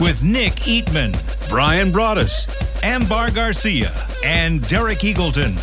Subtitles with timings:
[0.00, 1.12] With Nick Eatman,
[1.50, 2.48] Brian Broaddus,
[2.82, 3.92] Ambar Garcia,
[4.24, 5.58] and Derek Eagleton.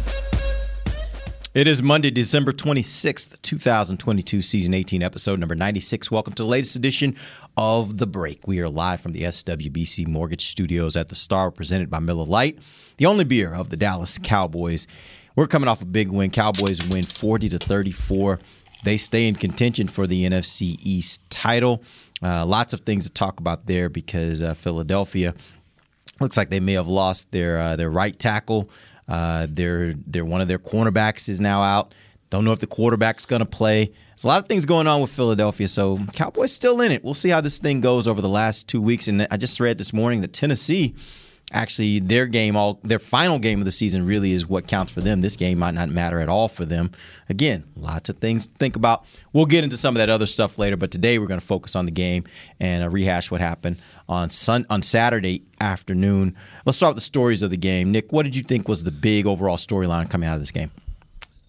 [1.56, 6.12] It is Monday, December 26th, 2022, season 18, episode number 96.
[6.12, 7.16] Welcome to the latest edition
[7.58, 8.48] of The Break.
[8.48, 12.60] We are live from the SWBC Mortgage Studios at the Star, presented by Miller Lite,
[12.98, 14.86] the only beer of the Dallas Cowboys.
[15.36, 16.30] We're coming off a big win.
[16.30, 18.40] Cowboys win 40 to 34.
[18.84, 21.82] They stay in contention for the NFC East title.
[22.22, 25.34] Uh, lots of things to talk about there because uh, Philadelphia
[26.20, 28.70] looks like they may have lost their uh, their right tackle.
[29.08, 31.94] Uh, their their one of their cornerbacks is now out.
[32.30, 33.86] Don't know if the quarterback's going to play.
[33.86, 37.04] There's a lot of things going on with Philadelphia, so Cowboys still in it.
[37.04, 39.08] We'll see how this thing goes over the last two weeks.
[39.08, 40.96] And I just read this morning that Tennessee,
[41.52, 45.02] actually, their game, all their final game of the season, really is what counts for
[45.02, 45.22] them.
[45.22, 46.92] This game might not matter at all for them.
[47.30, 49.06] Again, lots of things to think about.
[49.34, 51.76] We'll get into some of that other stuff later, but today we're going to focus
[51.76, 52.26] on the game
[52.60, 53.78] and uh, rehash what happened
[54.10, 56.36] on Sun on Saturday afternoon.
[56.66, 57.92] Let's start with the stories of the game.
[57.92, 60.72] Nick, what did you think was the big overall storyline coming out of this game?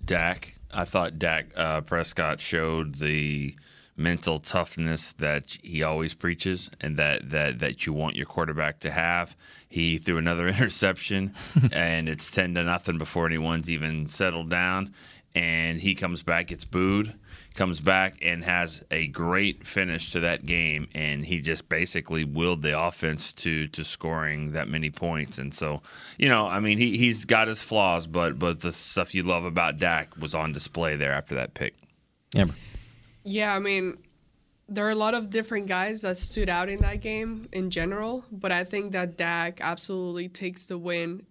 [0.04, 0.54] Dak.
[0.70, 3.56] I thought Dak uh, Prescott showed the
[3.98, 8.90] mental toughness that he always preaches and that, that, that you want your quarterback to
[8.90, 9.36] have.
[9.68, 11.34] He threw another interception,
[11.72, 14.94] and it's 10 to nothing before anyone's even settled down.
[15.34, 17.14] And he comes back, gets booed,
[17.54, 20.88] comes back and has a great finish to that game.
[20.94, 25.38] And he just basically willed the offense to to scoring that many points.
[25.38, 25.82] And so,
[26.16, 29.44] you know, I mean, he, he's got his flaws, but but the stuff you love
[29.44, 31.74] about Dak was on display there after that pick.
[32.34, 32.56] Ambar.
[32.56, 32.67] Yeah,
[33.54, 33.98] I mean,
[34.68, 38.24] there are a lot of different guys that stood out in that game in general,
[38.30, 41.24] but I think that Dak absolutely takes the win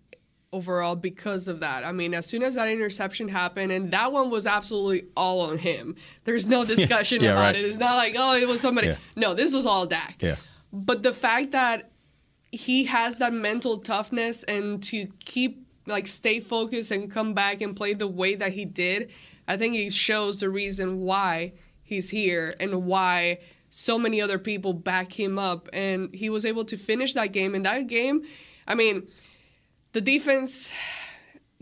[0.54, 1.84] overall because of that.
[1.84, 5.58] I mean, as soon as that interception happened, and that one was absolutely all on
[5.58, 5.96] him.
[6.24, 7.56] There's no discussion Yeah, about right.
[7.56, 7.66] it.
[7.66, 8.88] It's not like, oh, it was somebody.
[8.88, 8.98] Yeah.
[9.16, 10.22] No, this was all Dak.
[10.22, 10.38] Yeah.
[10.72, 11.92] But the fact that
[12.52, 17.76] he has that mental toughness and to keep like stay focused and come back and
[17.76, 19.12] play the way that he did,
[19.48, 21.54] I think it shows the reason why
[21.88, 23.40] he's here and why
[23.70, 27.56] so many other people back him up and he was able to finish that game
[27.56, 28.24] and that game
[28.68, 29.08] I mean
[29.94, 30.72] the defense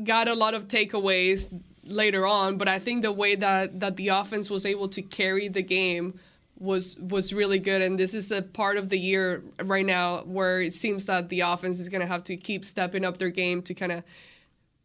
[0.03, 4.09] got a lot of takeaways later on, but I think the way that, that the
[4.09, 6.19] offense was able to carry the game
[6.57, 7.81] was was really good.
[7.81, 11.41] And this is a part of the year right now where it seems that the
[11.41, 14.03] offense is gonna have to keep stepping up their game to kind of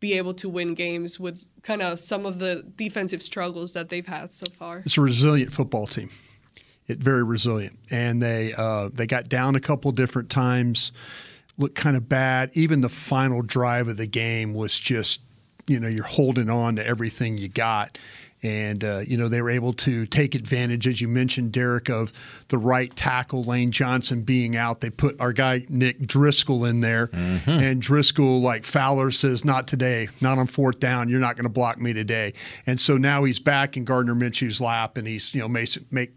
[0.00, 4.06] be able to win games with kind of some of the defensive struggles that they've
[4.06, 4.78] had so far.
[4.78, 6.08] It's a resilient football team.
[6.86, 10.90] It very resilient, and they uh, they got down a couple different times,
[11.56, 12.50] looked kind of bad.
[12.54, 15.20] Even the final drive of the game was just,
[15.68, 17.96] you know, you're holding on to everything you got,
[18.42, 22.12] and uh, you know they were able to take advantage, as you mentioned, Derek, of
[22.48, 24.80] the right tackle Lane Johnson being out.
[24.80, 27.10] They put our guy Nick Driscoll in there,
[27.46, 31.08] and Driscoll, like Fowler says, not today, not on fourth down.
[31.08, 32.34] You're not going to block me today.
[32.66, 35.48] And so now he's back in Gardner Minshew's lap, and he's you know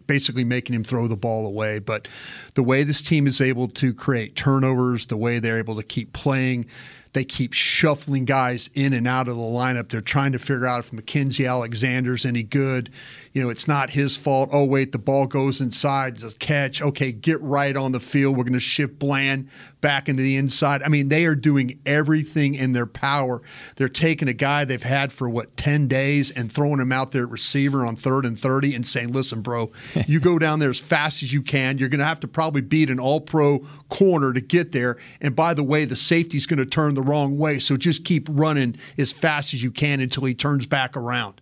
[0.07, 1.79] basically making him throw the ball away.
[1.79, 2.07] But
[2.55, 6.13] the way this team is able to create turnovers, the way they're able to keep
[6.13, 6.67] playing.
[7.13, 9.89] They keep shuffling guys in and out of the lineup.
[9.89, 12.89] They're trying to figure out if Mackenzie Alexander's any good.
[13.33, 14.49] You know, it's not his fault.
[14.53, 16.21] Oh, wait, the ball goes inside.
[16.21, 16.83] A catch.
[16.83, 18.37] Okay, get right on the field.
[18.37, 19.49] We're going to shift Bland
[19.81, 20.83] back into the inside.
[20.83, 23.41] I mean, they are doing everything in their power.
[23.75, 27.23] They're taking a guy they've had for, what, 10 days and throwing him out there
[27.23, 29.71] at receiver on third and 30 and saying, listen, bro,
[30.07, 31.79] you go down there as fast as you can.
[31.79, 34.97] You're going to have to probably beat an all pro corner to get there.
[35.21, 37.57] And by the way, the safety's going to turn the wrong way.
[37.57, 41.41] So just keep running as fast as you can until he turns back around.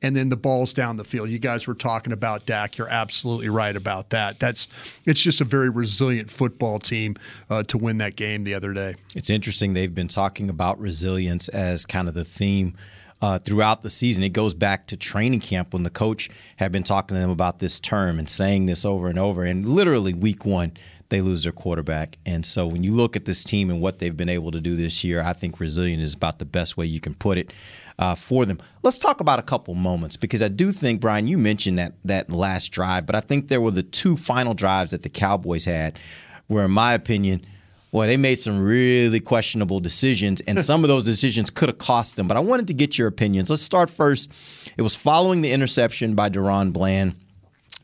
[0.00, 1.28] And then the ball's down the field.
[1.28, 2.78] You guys were talking about Dak.
[2.78, 4.38] You're absolutely right about that.
[4.38, 4.68] That's
[5.06, 7.16] it's just a very resilient football team
[7.50, 8.94] uh, to win that game the other day.
[9.16, 9.74] It's interesting.
[9.74, 12.74] They've been talking about resilience as kind of the theme
[13.20, 14.24] uh, throughout the season.
[14.24, 17.58] It goes back to training camp when the coach had been talking to them about
[17.58, 19.44] this term and saying this over and over.
[19.44, 20.72] And literally, week one,
[21.08, 22.18] they lose their quarterback.
[22.26, 24.76] And so when you look at this team and what they've been able to do
[24.76, 27.52] this year, I think resilient is about the best way you can put it
[27.98, 28.58] uh, for them.
[28.82, 32.30] Let's talk about a couple moments because I do think, Brian, you mentioned that that
[32.30, 35.98] last drive, but I think there were the two final drives that the Cowboys had
[36.46, 37.44] where, in my opinion,
[37.90, 42.16] Boy, they made some really questionable decisions, and some of those decisions could have cost
[42.16, 42.28] them.
[42.28, 43.48] But I wanted to get your opinions.
[43.48, 44.30] Let's start first.
[44.76, 47.14] It was following the interception by DaRon Bland.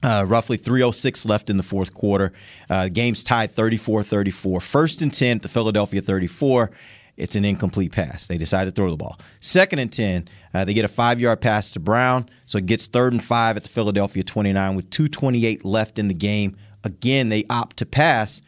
[0.02, 2.34] Uh, roughly 306 left in the fourth quarter.
[2.68, 4.60] Uh, game's tied 34-34.
[4.60, 6.70] First and 10 at the Philadelphia 34.
[7.16, 8.26] It's an incomplete pass.
[8.26, 9.18] They decide to throw the ball.
[9.40, 13.14] Second and 10, uh, they get a five-yard pass to Brown, so it gets third
[13.14, 16.56] and five at the Philadelphia 29 with 228 left in the game.
[16.82, 18.42] Again, they opt to pass.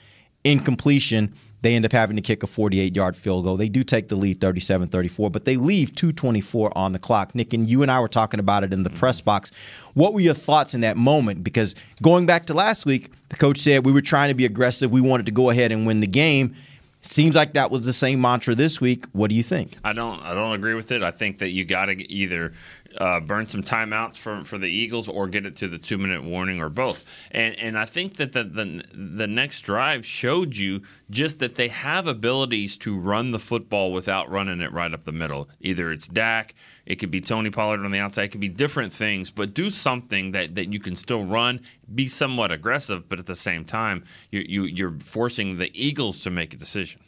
[0.45, 1.35] Incompletion.
[1.63, 3.57] They end up having to kick a 48 yard field goal.
[3.57, 7.35] They do take the lead 37 34, but they leave 224 on the clock.
[7.35, 8.99] Nick, and you and I were talking about it in the mm-hmm.
[8.99, 9.51] press box.
[9.95, 11.43] What were your thoughts in that moment?
[11.43, 14.91] Because going back to last week, the coach said we were trying to be aggressive.
[14.91, 16.55] We wanted to go ahead and win the game.
[17.03, 19.07] Seems like that was the same mantra this week.
[19.13, 19.79] What do you think?
[19.85, 20.21] I don't.
[20.23, 21.03] I don't agree with it.
[21.03, 22.53] I think that you got to either
[22.99, 26.25] uh, burn some timeouts for for the Eagles or get it to the two minute
[26.25, 27.05] warning or both.
[27.31, 31.69] And and I think that the the the next drive showed you just that they
[31.69, 35.49] have abilities to run the football without running it right up the middle.
[35.61, 36.55] Either it's Dak,
[36.87, 39.71] it could be Tony Pollard on the outside, it could be different things, but do
[39.71, 41.61] something that, that you can still run,
[41.95, 46.31] be somewhat aggressive, but at the same time, you, you you're forcing the Eagles to
[46.31, 47.01] make a decision.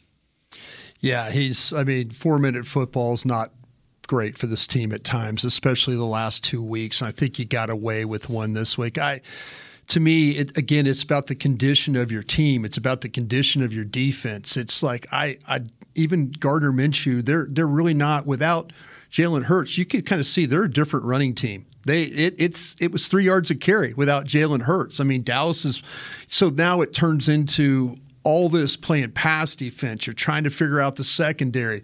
[0.99, 1.71] Yeah, he's.
[1.71, 3.51] I mean, four minute football is not
[4.09, 6.99] great for this team at times, especially the last two weeks.
[6.99, 8.97] And I think you got away with one this week.
[8.97, 9.21] I.
[9.89, 12.63] To me, it, again, it's about the condition of your team.
[12.63, 14.55] It's about the condition of your defense.
[14.55, 15.61] It's like I, I
[15.95, 17.25] even Gardner Minshew.
[17.25, 18.71] They're they're really not without
[19.09, 19.79] Jalen Hurts.
[19.79, 21.65] You could kind of see they're a different running team.
[21.85, 24.99] They it, it's it was three yards of carry without Jalen Hurts.
[24.99, 25.81] I mean, Dallas is
[26.27, 30.05] so now it turns into all this playing pass defense.
[30.05, 31.83] You're trying to figure out the secondary.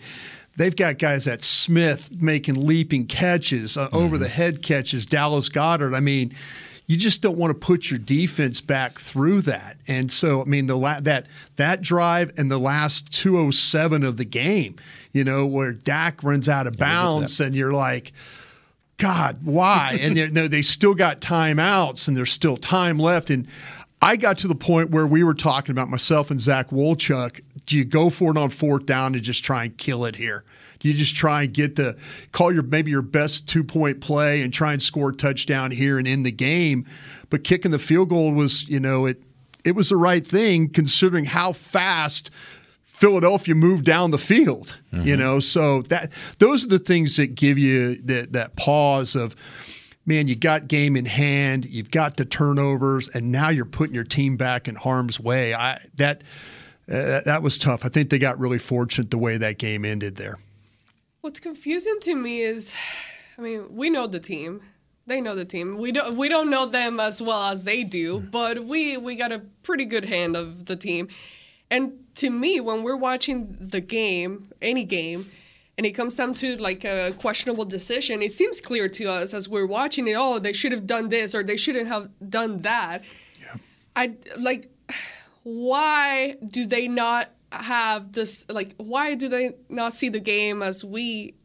[0.58, 3.96] They've got guys at Smith making leaping catches, uh, mm-hmm.
[3.96, 5.94] over the head catches, Dallas Goedert.
[5.94, 6.34] I mean,
[6.88, 9.78] you just don't want to put your defense back through that.
[9.88, 14.26] And so, I mean, the la- that that drive and the last 207 of the
[14.26, 14.76] game,
[15.12, 18.14] you know, where Dak runs out of bounds, and you're like,
[18.98, 19.98] God, why?
[20.02, 23.30] and you know, they still got timeouts, and there's still time left.
[23.30, 23.48] And
[24.02, 27.42] I got to the point where we were talking about myself and Zach Wolchuk.
[27.66, 30.44] Do you go for it on fourth down and just try and kill it here?
[30.80, 31.98] Do you just try and get the
[32.32, 35.98] call your maybe your best two point play and try and score a touchdown here
[35.98, 36.86] and in the game?
[37.30, 39.22] But kicking the field goal was, you know, it
[39.64, 42.30] it was the right thing considering how fast
[42.86, 44.80] Philadelphia moved down the field.
[44.94, 45.08] Mm-hmm.
[45.08, 49.36] You know, so that those are the things that give you that that pause of
[50.06, 54.04] man, you got game in hand, you've got the turnovers, and now you're putting your
[54.04, 55.54] team back in harm's way.
[55.54, 56.22] I that
[56.90, 57.86] uh, that was tough.
[57.86, 60.38] I think they got really fortunate the way that game ended there.
[61.22, 62.72] What's confusing to me is,
[63.38, 64.62] I mean, we know the team.
[65.08, 65.78] They know the team.
[65.78, 69.32] We don't we don't know them as well as they do, but we we got
[69.32, 71.10] a pretty good hand of the team.
[71.70, 75.30] And to me, when we're watching the game, any game,
[75.78, 79.50] and it comes down to like a questionable decision, it seems clear to us as
[79.50, 80.16] we're watching it.
[80.18, 83.04] Oh, they should have done this or they shouldn't have done that.
[83.40, 83.56] Yeah.
[83.96, 84.70] I like.
[85.46, 88.46] Why do they not have this?
[88.50, 91.36] Like, why do they not see the game as we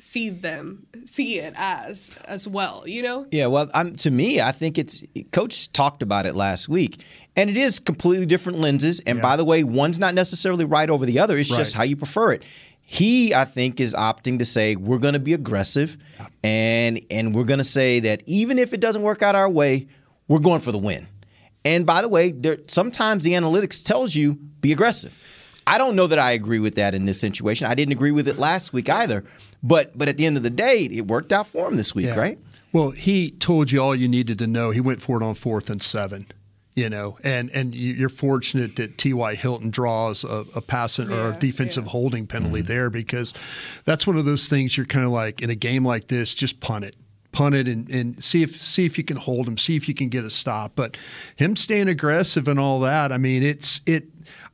[0.00, 4.52] see them see it as as well you know yeah well I'm, to me i
[4.52, 5.02] think it's
[5.32, 7.02] coach talked about it last week
[7.34, 9.22] and it is completely different lenses and yeah.
[9.22, 11.58] by the way one's not necessarily right over the other it's right.
[11.58, 12.44] just how you prefer it
[12.90, 15.98] he, I think, is opting to say we're going to be aggressive,
[16.42, 19.88] and and we're going to say that even if it doesn't work out our way,
[20.26, 21.06] we're going for the win.
[21.68, 25.16] And by the way, there, sometimes the analytics tells you be aggressive.
[25.66, 27.66] I don't know that I agree with that in this situation.
[27.66, 29.24] I didn't agree with it last week either.
[29.62, 32.06] But but at the end of the day, it worked out for him this week,
[32.06, 32.18] yeah.
[32.18, 32.38] right?
[32.72, 34.70] Well, he told you all you needed to know.
[34.70, 36.26] He went for it on fourth and seven
[36.78, 39.34] you know, and and you're fortunate that T.Y.
[39.34, 41.90] Hilton draws a, a pass yeah, or a defensive yeah.
[41.90, 42.68] holding penalty mm-hmm.
[42.68, 43.34] there because
[43.84, 46.60] that's one of those things you're kind of like in a game like this, just
[46.60, 46.94] punt it.
[47.32, 49.94] Punt it and, and see if see if you can hold him, see if you
[49.94, 50.72] can get a stop.
[50.74, 50.96] But
[51.36, 54.04] him staying aggressive and all that, I mean, it's it.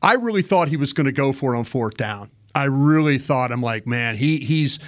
[0.02, 2.30] I really thought he was going to go for it on fourth down.
[2.54, 4.78] I really thought I'm like, man, he he's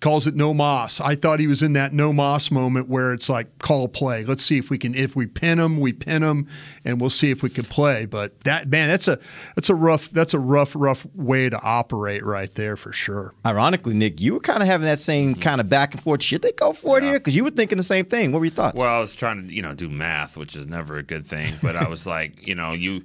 [0.00, 1.00] calls it no moss.
[1.00, 4.24] I thought he was in that no moss moment where it's like call play.
[4.24, 6.46] Let's see if we can if we pin him, we pin him,
[6.84, 8.06] and we'll see if we can play.
[8.06, 9.18] But that man, that's a
[9.56, 13.34] that's a rough that's a rough rough way to operate right there for sure.
[13.44, 15.40] Ironically, Nick, you were kind of having that same mm-hmm.
[15.40, 16.22] kind of back and forth.
[16.22, 17.14] Should they go for it here?
[17.14, 18.32] Because you were thinking the same thing.
[18.32, 18.80] What were your thoughts?
[18.80, 21.54] Well, I was trying to you know do math, which is never a good thing.
[21.60, 23.04] But I was like, you know, you.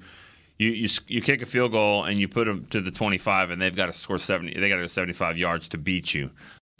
[0.60, 3.60] You, you, you kick a field goal and you put them to the 25 and
[3.60, 6.30] they've got to score 70 they got to go 75 yards to beat you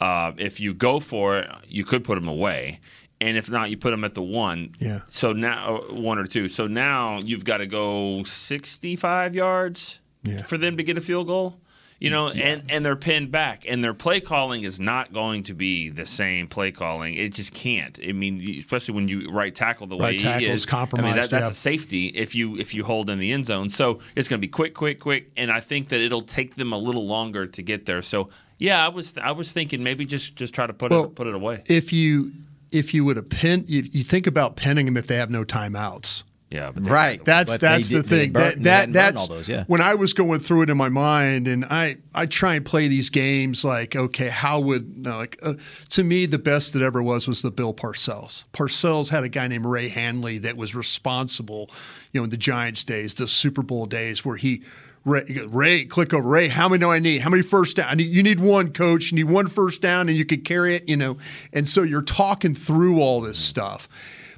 [0.00, 2.80] uh, if you go for it, you could put them away.
[3.20, 4.74] And if not, you put them at the one.
[4.80, 5.00] Yeah.
[5.08, 6.48] So now, uh, one or two.
[6.48, 10.00] So now you've got to go 65 yards
[10.46, 11.60] for them to get a field goal.
[12.00, 15.54] You know, and, and they're pinned back, and their play calling is not going to
[15.54, 17.14] be the same play calling.
[17.14, 17.98] It just can't.
[18.06, 20.54] I mean, especially when you right tackle the way Right he tackle is.
[20.56, 21.50] is compromised, I mean, that, that's yeah.
[21.50, 23.70] a safety if you if you hold in the end zone.
[23.70, 26.74] So it's going to be quick, quick, quick, and I think that it'll take them
[26.74, 28.02] a little longer to get there.
[28.02, 28.28] So
[28.64, 31.26] yeah, I was I was thinking maybe just just try to put Well, it put
[31.26, 31.62] it away.
[31.66, 32.32] If you
[32.72, 35.44] if you would have pinned, you, you think about pinning them if they have no
[35.44, 36.24] timeouts.
[36.50, 37.24] Yeah, but Right.
[37.24, 38.32] That's But that's the did- thing.
[38.32, 39.64] burnt- that that that's all those, yeah.
[39.66, 42.86] when I was going through it in my mind, and I I try and play
[42.86, 45.54] these games like okay, how would no, like uh,
[45.90, 48.44] to me the best that ever was was the Bill Parcells.
[48.52, 51.70] Parcells had a guy named Ray Handley that was responsible,
[52.12, 54.62] you know, in the Giants days, the Super Bowl days, where he.
[55.04, 56.26] Ray, Ray, click over.
[56.26, 57.20] Ray, how many do I need?
[57.20, 57.88] How many first down?
[57.90, 59.12] I need, you need one, coach.
[59.12, 61.18] You need one first down, and you can carry it, you know.
[61.52, 63.88] And so you're talking through all this stuff.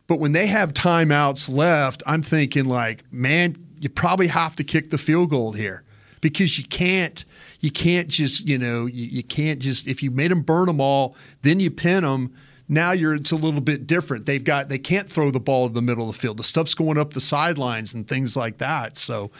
[0.08, 4.90] But when they have timeouts left, I'm thinking like, man, you probably have to kick
[4.90, 5.84] the field goal here
[6.20, 7.24] because you can't
[7.60, 10.80] you can't just you know you, you can't just if you made them burn them
[10.80, 12.34] all, then you pin them.
[12.68, 14.26] Now you're it's a little bit different.
[14.26, 16.36] They've got they can't throw the ball in the middle of the field.
[16.36, 18.96] The stuff's going up the sidelines and things like that.
[18.96, 19.30] So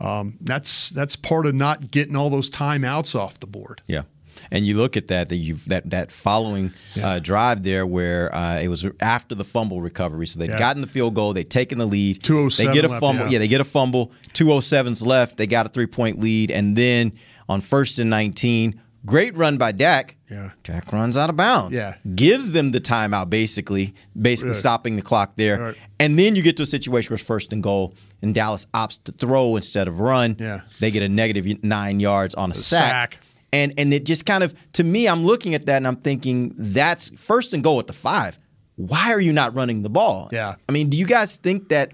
[0.00, 3.80] um, that's that's part of not getting all those timeouts off the board.
[3.86, 4.02] Yeah.
[4.50, 6.72] And you look at that that you that that following
[7.02, 10.58] uh, drive there where uh, it was after the fumble recovery, so they'd Yeah.
[10.58, 12.22] gotten the field goal, they'd taken the lead.
[12.22, 13.24] 207 They get a left, fumble.
[13.26, 13.30] yeah.
[13.32, 13.38] Yeah.
[13.38, 14.12] they get a fumble.
[14.34, 15.36] 207's left.
[15.38, 17.12] They got a three point lead, and then
[17.48, 20.16] on first and 19, great run by Dak.
[20.30, 20.50] Yeah.
[20.62, 21.74] Dak runs out of bounds.
[21.74, 21.94] Yeah.
[22.14, 24.56] gives them the timeout, basically, basically Right.
[24.58, 25.60] stopping the clock there.
[25.60, 25.76] Right.
[26.00, 28.98] And then you get to a situation where it's first and goal, and Dallas opts
[29.04, 30.36] to throw instead of run.
[30.40, 30.62] Yeah.
[30.80, 33.18] they get a negative nine yards on a sack.
[33.52, 36.54] and and it just kind of to me, I'm looking at that and I'm thinking
[36.56, 38.38] that's first and goal at the five.
[38.76, 40.28] Why are you not running the ball?
[40.32, 40.54] Yeah.
[40.68, 41.92] I mean, do you guys think that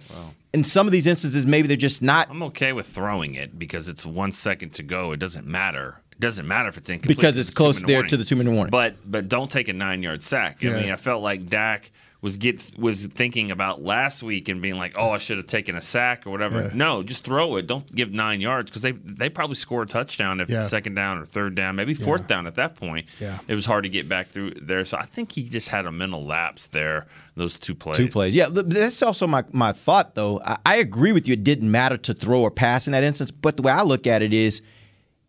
[0.55, 3.89] in some of these instances maybe they're just not I'm okay with throwing it because
[3.89, 5.13] it's one second to go.
[5.13, 5.99] It doesn't matter.
[6.21, 8.09] It doesn't matter if it's incomplete Because it's two close there warning.
[8.11, 8.71] to the two-minute warning.
[8.71, 10.61] But but don't take a nine yard sack.
[10.63, 10.73] Yeah.
[10.77, 14.77] I mean, I felt like Dak was get was thinking about last week and being
[14.77, 16.61] like, oh, I should have taken a sack or whatever.
[16.65, 16.71] Yeah.
[16.75, 17.67] No, just throw it.
[17.67, 20.65] Don't give nine yards because they they probably score a touchdown if Yeah.
[20.65, 23.07] second down or third down, maybe fourth down at that point.
[23.19, 23.39] Yeah.
[23.49, 24.85] It was hard to get back through there.
[24.85, 27.07] So I think he just had a mental lapse there.
[27.37, 27.97] Those two plays.
[27.97, 28.35] two plays?
[28.37, 30.43] Yeah, that's also my my thought though.
[30.45, 31.33] I, I agree with you.
[31.33, 34.07] It didn't matter to throw or pass in that instance, but the way I look
[34.07, 34.61] at it is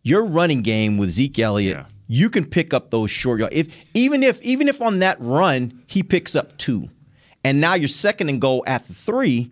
[0.02, 1.76] your running game with Zeke Elliott.
[1.76, 1.86] Yeah.
[2.08, 3.54] You can pick up those short yards.
[3.54, 6.90] If even if even if on that run he picks up two,
[7.44, 9.50] and now you're second and goal at the three.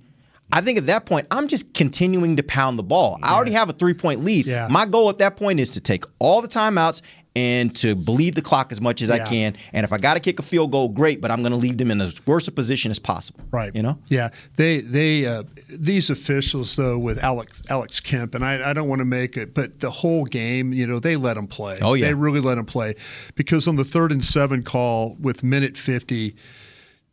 [0.53, 3.21] I think at that point, I'm just continuing to pound the ball.
[3.23, 4.47] I already have a three point lead.
[4.47, 4.67] Yeah.
[4.69, 7.03] My goal at that point is to take all the timeouts
[7.37, 9.57] and to bleed the clock as much as I can.
[9.73, 11.79] And if I got to kick a field goal, great, but I'm going to leave
[11.79, 13.41] them in as worst a position as possible.
[13.53, 13.75] Right.
[13.75, 13.99] You know?
[14.09, 14.31] Yeah.
[14.57, 18.99] They they uh, these officials though with Alex Alex Kemp and I, I don't want
[18.99, 21.79] to make it, but the whole game, you know, they let him play.
[21.81, 22.09] Oh, yeah.
[22.09, 22.95] They really let him play
[23.37, 26.37] because on the third and seven call with minute fifty.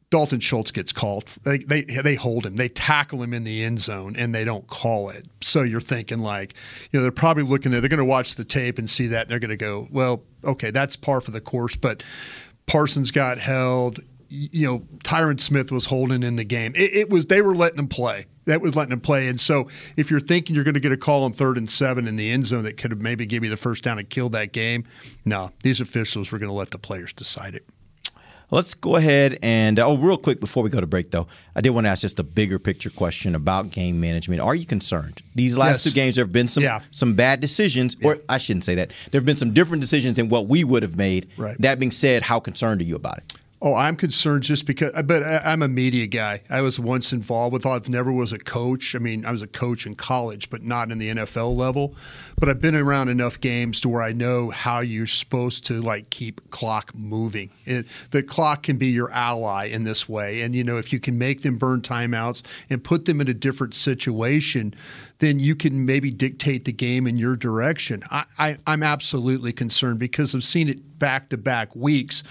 [0.09, 1.25] Dalton Schultz gets called.
[1.43, 2.55] They, they they hold him.
[2.55, 5.25] They tackle him in the end zone, and they don't call it.
[5.41, 6.53] So you're thinking like,
[6.91, 7.81] you know, they're probably looking at.
[7.81, 9.23] They're going to watch the tape and see that.
[9.23, 11.75] And they're going to go, well, okay, that's par for the course.
[11.75, 12.03] But
[12.67, 13.99] Parsons got held.
[14.29, 16.73] You know, Tyron Smith was holding in the game.
[16.75, 18.27] It, it was they were letting him play.
[18.45, 19.27] That was letting him play.
[19.27, 22.07] And so if you're thinking you're going to get a call on third and seven
[22.07, 24.31] in the end zone that could have maybe give you the first down and killed
[24.33, 24.85] that game,
[25.25, 27.65] no, these officials were going to let the players decide it.
[28.49, 31.71] Let's go ahead and oh, real quick before we go to break, though, I did
[31.71, 34.39] want to ask just a bigger picture question about game management.
[34.39, 35.21] Are you concerned?
[35.35, 35.83] These last Yes.
[35.83, 36.79] two games, there have been some Yeah.
[36.89, 38.91] some bad decisions, or I shouldn't say that.
[39.11, 41.27] There have been some different decisions than what we would have made.
[41.35, 41.59] Right.
[41.61, 43.33] That being said, how concerned are you about it?
[43.59, 46.41] Oh, I'm concerned just because, uh, but I- I'm a media guy.
[46.47, 47.65] I was once involved with.
[47.65, 48.93] I've never was a coach.
[48.95, 51.95] I mean, I was a coach in college, but not in the NFL level.
[52.39, 56.11] But I've been around enough games to where I know how you're supposed to like
[56.11, 57.49] keep clock moving.
[57.65, 60.99] It, the clock can be your ally in this way, and you know if you
[60.99, 64.75] can make them burn timeouts and put them in a different situation,
[65.17, 68.03] then you can maybe dictate the game in your direction.
[68.11, 72.23] I, I, I'm absolutely concerned because I've seen it back to back weeks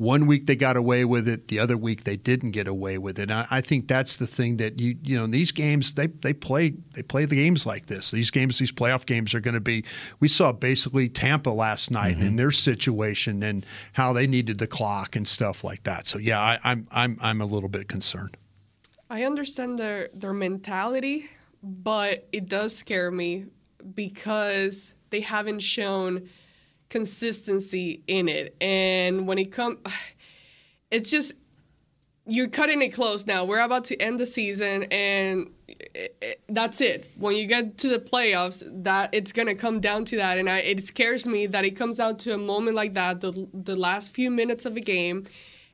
[0.00, 3.18] one week they got away with it, the other week they didn't get away with
[3.18, 3.24] it.
[3.24, 6.32] And I, I think that's the thing that you you know these games they they
[6.32, 8.10] play they play the games like this.
[8.10, 9.84] These games, these playoff games are going to be.
[10.18, 12.26] We saw basically Tampa last night Mm-hmm.
[12.26, 16.06] and their situation and how they needed the clock and stuff like that.
[16.06, 18.38] So yeah, I, I'm I'm I'm a little bit concerned.
[19.10, 21.28] I understand their their mentality,
[21.62, 23.44] but it does scare me
[23.94, 26.28] because they haven't shown
[26.90, 28.54] consistency in it.
[28.60, 29.78] And when it comes,
[30.90, 31.32] it's just
[32.26, 33.44] you're cutting it close now.
[33.44, 37.10] We're about to end the season, and it, it, that's it.
[37.18, 40.58] When you get to the playoffs, that it's gonna come down to that, and I,
[40.58, 44.12] it scares me that it comes down to a moment like that, the the last
[44.12, 45.26] few minutes of a game,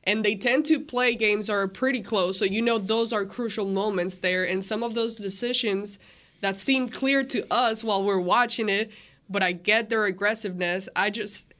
[0.05, 3.67] and they tend to play games are pretty close, so you know those are crucial
[3.67, 5.99] moments there, and some of those decisions
[6.41, 8.89] that seem clear to us while we're watching it,
[9.29, 10.89] but I get their aggressiveness.
[10.95, 11.53] I just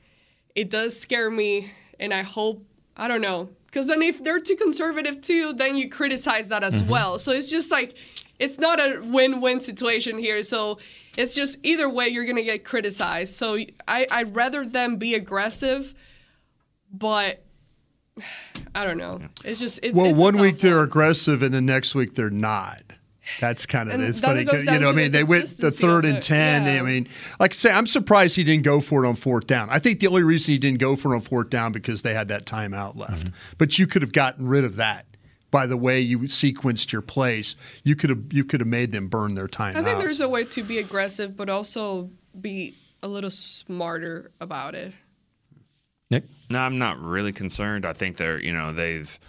[0.55, 4.55] it does scare me, and I hope I don't know because then if they're too
[4.55, 6.91] conservative too, then you criticize that as mm-hmm.
[6.91, 7.19] well.
[7.19, 7.95] So it's just like
[8.39, 10.41] it's not a win-win situation here.
[10.43, 10.79] So
[11.15, 13.36] it's just either way you're gonna get criticized.
[13.36, 13.57] So
[13.88, 15.93] I I'd rather them be aggressive,
[16.91, 17.43] but
[18.75, 19.19] I don't know.
[19.43, 20.86] It's just it's Well, it's one tough week they're one.
[20.86, 22.81] aggressive, and the next week they're not.
[23.39, 24.41] That's kind of And it's funny.
[24.41, 26.65] it You down know, I mean, the they went the third of and ten.
[26.65, 26.79] Yeah.
[26.79, 27.07] I mean,
[27.39, 29.69] like I say, I'm surprised he didn't go for it on fourth down.
[29.69, 32.13] I think the only reason he didn't go for it on fourth down because they
[32.13, 33.25] had that timeout left.
[33.25, 33.55] Mm-hmm.
[33.57, 35.05] But you could have gotten rid of that
[35.51, 37.55] by the way you sequenced your plays.
[37.84, 39.77] You could have you could have made them burn their timeout.
[39.77, 44.75] I think there's a way to be aggressive, but also be a little smarter about
[44.75, 44.93] it.
[46.10, 46.24] Nick?
[46.50, 47.86] No, I'm not really concerned.
[47.86, 49.19] I think they're, you know, they've.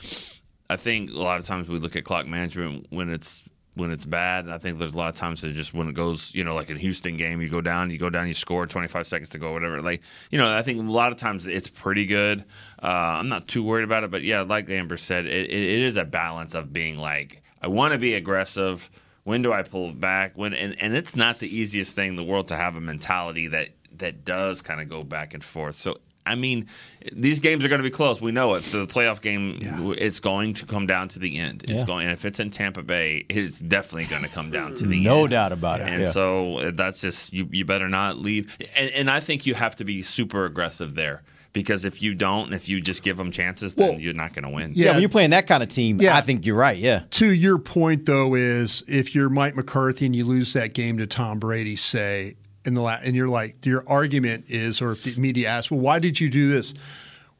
[0.70, 3.42] I think a lot of times we look at clock management when it's
[3.78, 4.44] when it's bad.
[4.44, 6.54] And I think there's a lot of times that just when it goes, you know,
[6.54, 9.38] like in Houston game, you go down, you go down, you score 25 seconds to
[9.38, 9.80] go, whatever.
[9.80, 12.44] Like, you know, I think a lot of times it's pretty good.
[12.82, 15.96] Uh, I'm not too worried about it, but yeah, like Ambar said, it, it, is
[15.96, 18.90] a balance of being like, I want to be aggressive.
[19.24, 20.36] When do I pull back?
[20.36, 23.48] When and, and it's not the easiest thing in the world to have a mentality
[23.48, 25.74] that that does kind of go back and forth.
[25.74, 26.66] So I mean,
[27.12, 28.20] these games are going to be close.
[28.20, 28.62] We know it.
[28.64, 31.62] The playoff game, it's going to come down to the end.
[31.64, 31.84] It's Yeah.
[31.84, 35.00] going, and if it's in Tampa Bay, it's definitely going to come down to the
[35.00, 35.22] No end.
[35.22, 35.88] No doubt about it.
[35.88, 36.10] And yeah.
[36.10, 37.48] so uh, that's just you.
[37.50, 38.56] You better not leave.
[38.76, 41.22] And, and I think you have to be super aggressive there
[41.54, 44.44] because if you don't, if you just give them chances, then Well, you're not going
[44.44, 44.72] to win.
[44.74, 44.92] yeah, yeah.
[44.92, 46.16] when you're playing that kind of team, Yeah.
[46.16, 46.76] I think you're right.
[46.76, 47.02] Yeah.
[47.12, 51.06] to your point though is if you're Mike McCarthy and you lose that game to
[51.06, 52.36] Tom Brady, say
[52.68, 55.80] in the la- and you're like your argument is, or if the media asks, well,
[55.80, 56.74] why did you do this?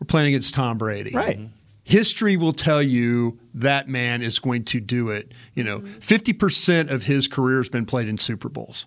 [0.01, 1.39] We're playing against Tom Brady, Right.
[1.85, 5.33] History will tell you that man is going to do it.
[5.55, 8.87] You know, fifty percent of his career has been played in Super Bowls.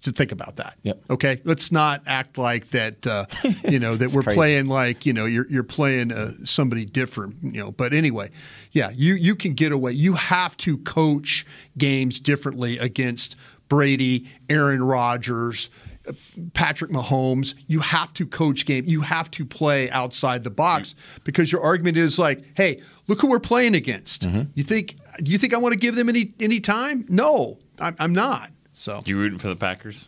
[0.00, 0.76] So think about that.
[0.84, 1.02] Yep.
[1.10, 3.06] Okay, let's not act like that.
[3.06, 3.26] Uh,
[3.68, 4.36] you know that we're crazy.
[4.36, 7.36] playing like you know you're you're playing uh, somebody different.
[7.42, 8.30] You know, but anyway,
[8.72, 9.92] yeah, you you can get away.
[9.92, 11.44] You have to coach
[11.76, 13.36] games differently against
[13.68, 15.70] Brady, Aaron Rodgers.
[16.08, 16.12] uh,
[16.54, 18.84] Patrick Mahomes, you have to coach game.
[18.86, 23.28] You have to play outside the box because your argument is like, "Hey, look who
[23.28, 24.96] we're playing against." You think?
[25.22, 27.04] Do you think I want to give them any any time?
[27.08, 28.50] No, I'm, I'm not.
[28.72, 30.06] So You rooting for the Packers?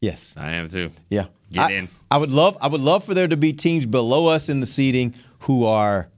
[0.00, 0.34] Yes.
[0.36, 0.90] I am too.
[1.08, 1.26] Yeah.
[1.52, 1.88] Get I, in.
[2.10, 4.66] I would love I would love for there to be teams below us in the
[4.66, 6.10] seeding who are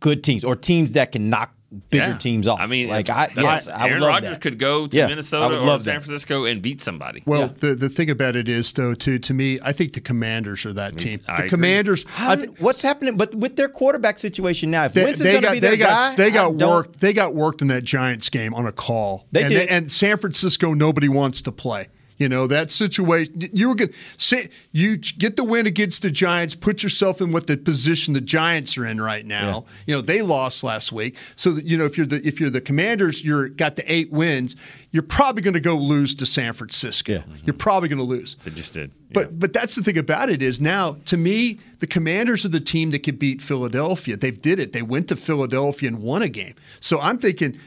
[0.00, 1.53] good teams or teams that can knock
[1.90, 2.18] bigger Yeah.
[2.18, 2.60] teams off.
[2.60, 5.60] I mean, like I yes, I would Aaron Rodgers could go to Yeah, Minnesota or
[5.66, 6.02] love San that.
[6.02, 7.22] Francisco and beat somebody.
[7.26, 7.48] Well, Yeah.
[7.60, 10.72] the the thing about it is, though, to to me, I think the Commanders are
[10.72, 11.20] that team.
[11.28, 11.48] I the agree.
[11.50, 13.16] Commanders, How I did- what's happening?
[13.16, 15.70] But with their quarterback situation now, if they, Wentz is going to got be their
[15.72, 17.00] they got guy, they I got don't- worked.
[17.00, 19.26] They got worked in that Giants game on a call.
[19.32, 19.68] They and did.
[19.68, 21.88] and San Francisco, nobody wants to play.
[22.16, 23.34] You know that situation.
[23.52, 23.94] You were good.
[24.18, 26.54] Say you get the win against the Giants.
[26.54, 29.64] Put yourself in what the position the Giants are in right now.
[29.86, 32.50] You know they lost last week, so that, you know if you're the if you're
[32.50, 34.54] the Commanders, you're got the eight wins.
[34.92, 37.12] You're probably going to go lose to San Francisco.
[37.12, 37.18] Yeah.
[37.18, 37.56] You're mm-hmm.
[37.56, 38.36] probably going to lose.
[38.44, 38.92] They just did.
[39.12, 42.60] But but that's the thing about it is now to me the Commanders are the
[42.60, 44.16] team that could beat Philadelphia.
[44.16, 44.72] They did it.
[44.72, 46.54] They went to Philadelphia and won a game.
[46.78, 47.58] So I'm thinking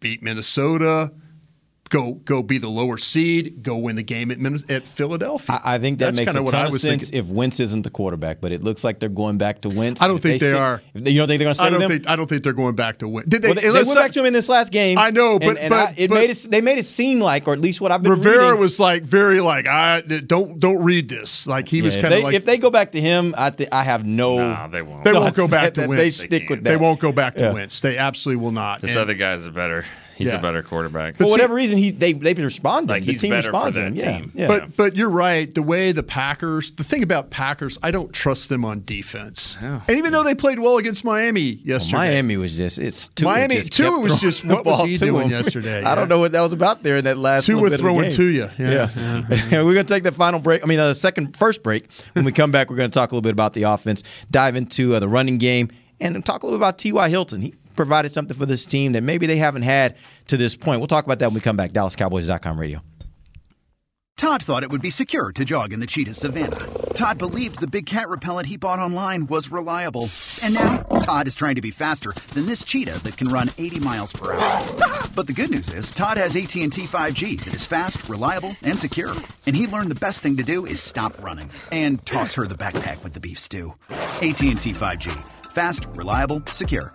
[0.00, 1.12] beat Minnesota,
[1.92, 5.60] go go be the lower seed, go win the game at at Philadelphia.
[5.62, 7.18] I, I think that that's makes a what ton of sense thinking.
[7.18, 8.40] if Wentz isn't the quarterback.
[8.40, 10.00] But it looks like they're going back to Wentz.
[10.00, 10.82] I don't think they stick- are.
[10.94, 11.96] they- You don't think they're going to stay I don't with him?
[11.98, 13.24] think I don't think they're going back to win.
[13.28, 13.48] Did they?
[13.48, 14.98] Well, they, they went I- back to him in this last game.
[14.98, 16.46] I know, but- and but- I- it but- made it.
[16.50, 19.02] They made it seem like, or at least what I've been Rivera reading, was like
[19.02, 21.46] very like I don't don't read this.
[21.46, 23.34] Like he was Yeah, if kind of they, like if they go back to him,
[23.36, 24.36] I th- I have no.
[24.38, 25.04] Nah, they won't.
[25.04, 26.02] They won't go back to that They Wentz.
[26.18, 26.70] They stick with that.
[26.70, 27.52] they won't go back to Yeah.
[27.52, 27.80] Wentz.
[27.80, 28.80] They absolutely will not.
[28.80, 29.84] This other guy's a better.
[30.22, 30.38] He's Yeah.
[30.38, 31.16] a better quarterback.
[31.16, 32.90] For see- whatever reason, he they they responded.
[32.92, 33.96] Like, the he's team better responds to him.
[33.96, 34.32] Yeah, team.
[34.34, 34.48] yeah.
[34.48, 35.52] But but you're right.
[35.54, 39.56] The way the Packers, the thing about Packers, I don't trust them on defense.
[39.60, 39.80] Yeah.
[39.88, 43.54] And even though they played well against Miami yesterday, Miami was just it's Tua Miami-
[43.56, 45.30] just Tua kept was throwing just- the what was ball he doing him.
[45.30, 45.82] yesterday?
[45.82, 47.78] I don't know what that was about there in that last two little bit of
[47.78, 48.48] the throwing to you.
[48.58, 48.88] Yeah.
[49.50, 49.62] Yeah.
[49.62, 50.62] we're going to take the final break.
[50.62, 51.90] I mean, the second, first break.
[52.14, 54.56] When we come back, we're going to talk a little bit about the offense, dive
[54.56, 55.68] into uh, the running game,
[56.00, 57.08] and talk a little bit about T.Y.
[57.08, 57.42] Hilton.
[57.42, 59.96] He provided something for this team that maybe they haven't had
[60.28, 60.80] to this point.
[60.80, 61.72] We'll talk about that when we come back.
[61.72, 62.82] DallasCowboys.com radio.
[64.16, 66.68] Todd thought it would be secure to jog in the cheetah savannah.
[66.94, 70.08] Todd believed the big cat repellent he bought online was reliable.
[70.44, 73.80] And now Todd is trying to be faster than this cheetah that can run 80
[73.80, 74.78] miles per hour.
[75.16, 79.12] But the good news is Todd has AT&T 5G that is fast, reliable, and secure.
[79.46, 82.54] And he learned the best thing to do is stop running and toss her the
[82.54, 83.74] backpack with the beef stew.
[83.90, 85.28] AT&T 5G.
[85.52, 86.94] Fast, reliable, secure.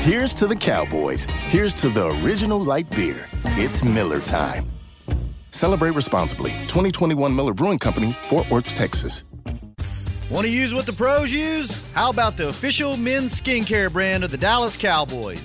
[0.00, 1.26] Here's to the Cowboys.
[1.50, 3.26] Here's to the original light beer.
[3.58, 4.64] It's Miller Time.
[5.50, 6.52] Celebrate responsibly.
[6.68, 9.24] 2021 Miller Brewing Company, Fort Worth, Texas.
[10.30, 11.84] Want to use what the pros use?
[11.92, 15.44] How about the official men's skincare brand of the Dallas Cowboys?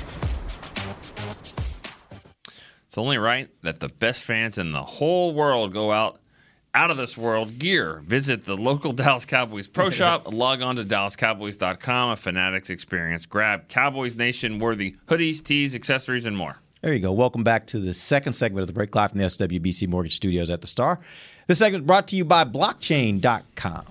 [2.91, 6.19] It's only right that the best fans in the whole world go out
[6.73, 8.01] out of this world gear.
[8.05, 10.33] Visit the local Dallas Cowboys Pro Shop.
[10.33, 13.25] Log on to DallasCowboys.com, a Fanatics experience.
[13.25, 16.57] Grab Cowboys Nation worthy hoodies, tees, accessories, and more.
[16.81, 17.13] There you go.
[17.13, 20.49] Welcome back to the second segment of the break live from the SWBC Mortgage Studios
[20.49, 20.99] at the Star.
[21.47, 23.85] This segment brought to you by blockchain.com.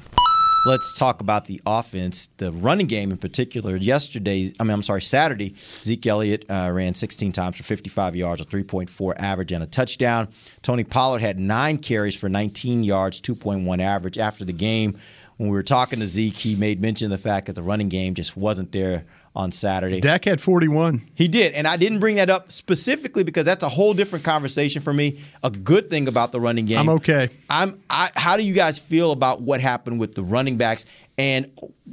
[0.66, 3.77] Let's talk about the offense, the running game in particular.
[3.77, 8.42] Yesterday, I mean, I'm sorry, Saturday, Zeke Elliott uh, ran 16 times for 55 yards,
[8.42, 10.29] a 3.4 average, and a touchdown.
[10.61, 14.18] Tony Pollard had nine carries for 19 yards, 2.1 average.
[14.18, 14.99] After the game,
[15.38, 17.88] when we were talking to Zeke, he made mention of the fact that the running
[17.88, 20.00] game just wasn't there on Saturday.
[20.00, 21.02] Dak had 41.
[21.14, 24.82] He did, and I didn't bring that up specifically because that's a whole different conversation
[24.82, 25.20] for me.
[25.44, 26.78] A good thing about the running game.
[26.78, 27.28] I'm okay.
[27.48, 27.80] I'm.
[27.88, 30.84] I, how do you guys feel about what happened with the running backs?
[31.18, 31.50] And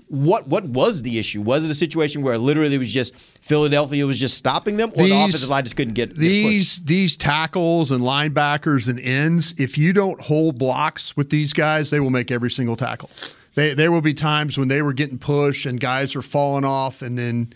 [0.07, 1.41] what what was the issue?
[1.41, 5.03] Was it a situation where literally it was just Philadelphia was just stopping them, or
[5.03, 6.87] These- the offensive line just couldn't get, get these pushed?
[6.87, 9.53] these tackles and linebackers and ends.
[9.57, 13.09] If you don't hold blocks with these guys, they will make every single tackle.
[13.57, 17.01] They, there will be times when they were getting pushed and guys are falling off,
[17.01, 17.53] and then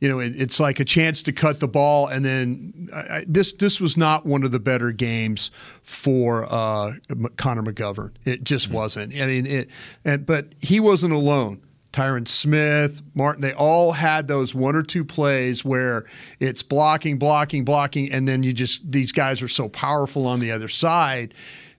[0.00, 2.08] you know it, it's like a chance to cut the ball.
[2.08, 5.52] And then I, I, this this was not one of the better games
[5.84, 6.94] for uh,
[7.36, 8.10] Connor McGovern.
[8.24, 9.14] It just wasn't.
[9.14, 9.70] I mean it,
[10.04, 11.62] and, but he wasn't alone.
[11.92, 16.06] Tyron Smith, Martin, they all had those one or two plays where
[16.40, 20.50] it's blocking, blocking, blocking, and then you just these guys are so powerful on the
[20.50, 21.34] other side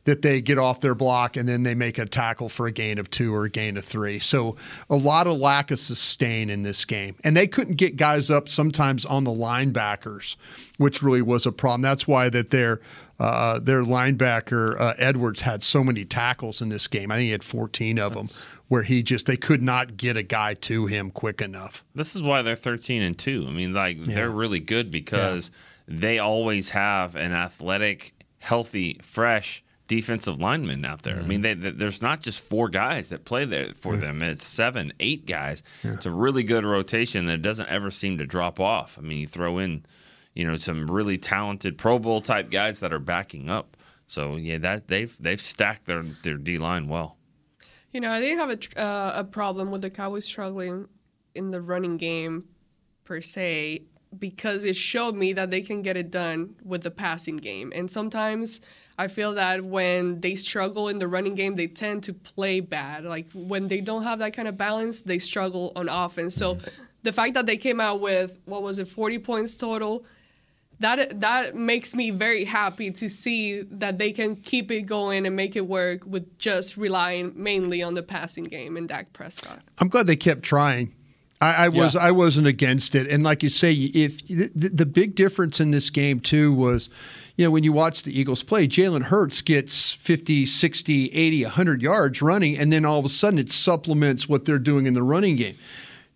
[0.08, 2.98] that they get off their block and then they make a tackle for a gain
[2.98, 4.20] of two or a gain of three.
[4.20, 4.56] So
[4.89, 7.17] a lot of lack of sustain in this game.
[7.26, 10.38] And they couldn't get guys up sometimes on the linebackers,
[10.78, 11.82] which really was a problem.
[11.82, 12.80] That's why that their
[13.20, 17.12] uh, their linebacker uh, Edwards had so many tackles in this game.
[17.12, 18.30] I think he had 14 of them
[18.70, 21.84] where he just they could not get a guy to him quick enough.
[21.96, 23.46] This is why they're 13 and 2.
[23.46, 25.52] I mean, like they're really good because
[25.86, 31.17] they always have an athletic, healthy, fresh defensive linemen out there.
[31.17, 34.21] I mean, they, they- there's not just four guys that play there for them.
[34.21, 35.63] It's seven, eight guys.
[35.84, 38.97] It's a really good rotation that doesn't ever seem to drop off.
[38.97, 39.86] I mean, you throw in,
[40.34, 43.78] you know, some really talented Pro Bowl type guys that are backing up.
[44.08, 47.17] So yeah, that they've they've stacked their their D line well.
[47.91, 50.88] You know, I didn't have a, tr- uh, a problem with the Cowboys struggling
[51.36, 52.45] in the running game
[53.06, 53.84] per se
[54.17, 57.71] because it showed me that they can get it done with the passing game.
[57.76, 58.62] And sometimes
[58.97, 63.03] I feel that when they struggle in the running game, they tend to play bad.
[63.05, 66.36] Like when they don't have that kind of balance, they struggle on offense.
[66.36, 66.67] So mm-hmm.
[67.03, 70.03] the fact that they came out with what was it, 40 points total,
[70.79, 75.36] that that makes me very happy to see that they can keep it going and
[75.36, 79.60] make it work with just relying mainly on the passing game and Dak Prescott.
[79.79, 80.93] I'm glad they kept trying.
[81.39, 82.02] I, I was Yeah.
[82.02, 85.89] I wasn't against it, and like you say, if the, the big difference in this
[85.89, 86.89] game too was,
[87.36, 91.82] you know, when you watch the Eagles play, Jalen Hurts gets 50, 60, 80, 100
[91.82, 95.04] yards running, and then all of a sudden it supplements what they're doing in the
[95.04, 95.56] running game.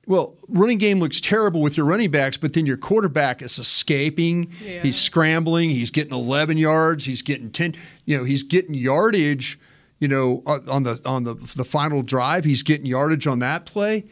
[0.08, 4.52] Well, running game looks terrible with your running backs, but then your quarterback is escaping.
[4.66, 4.82] Yeah.
[4.82, 5.70] He's scrambling.
[5.70, 7.06] He's getting 11 yards.
[7.06, 7.76] He's getting 10.
[8.06, 9.60] You know, he's getting yardage.
[10.00, 13.68] You know, on on the on the the final drive, he's getting yardage on that
[13.68, 14.06] play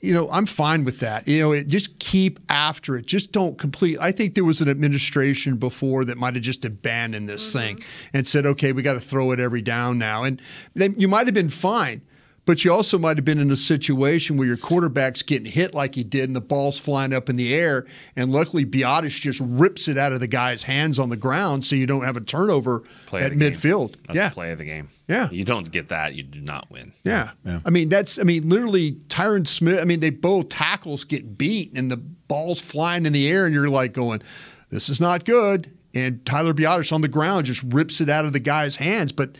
[0.00, 1.26] you know, I'm fine with that.
[1.26, 3.06] You know, it, just keep after it.
[3.06, 3.98] Just don't complete.
[4.00, 8.16] I think there was an administration before that might have just abandoned this thing mm-hmm.
[8.16, 10.22] and said, okay, we got to throw it every down now.
[10.22, 10.40] And
[10.74, 12.02] then you might have been fine,
[12.48, 15.94] but you also might have been in a situation where your quarterback's getting hit like
[15.94, 17.84] he did and the ball's flying up in the air.
[18.16, 21.76] And luckily, Biadasz just rips it out of the guy's hands on the ground so
[21.76, 23.52] you don't have a turnover Play at of the game.
[23.52, 23.96] midfield.
[24.06, 24.28] That's yeah.
[24.30, 24.88] the play of the game.
[25.08, 25.28] Yeah.
[25.30, 26.94] You don't get that, you do not win.
[27.04, 27.32] Yeah.
[27.66, 31.76] I mean, that's, I mean, literally, Tyron Smith, I mean, they both tackles get beat
[31.76, 34.22] and the ball's flying in the air, and you're like going,
[34.70, 35.70] this is not good.
[35.94, 39.12] And Tyler Biadasz on the ground just rips it out of the guy's hands.
[39.12, 39.36] But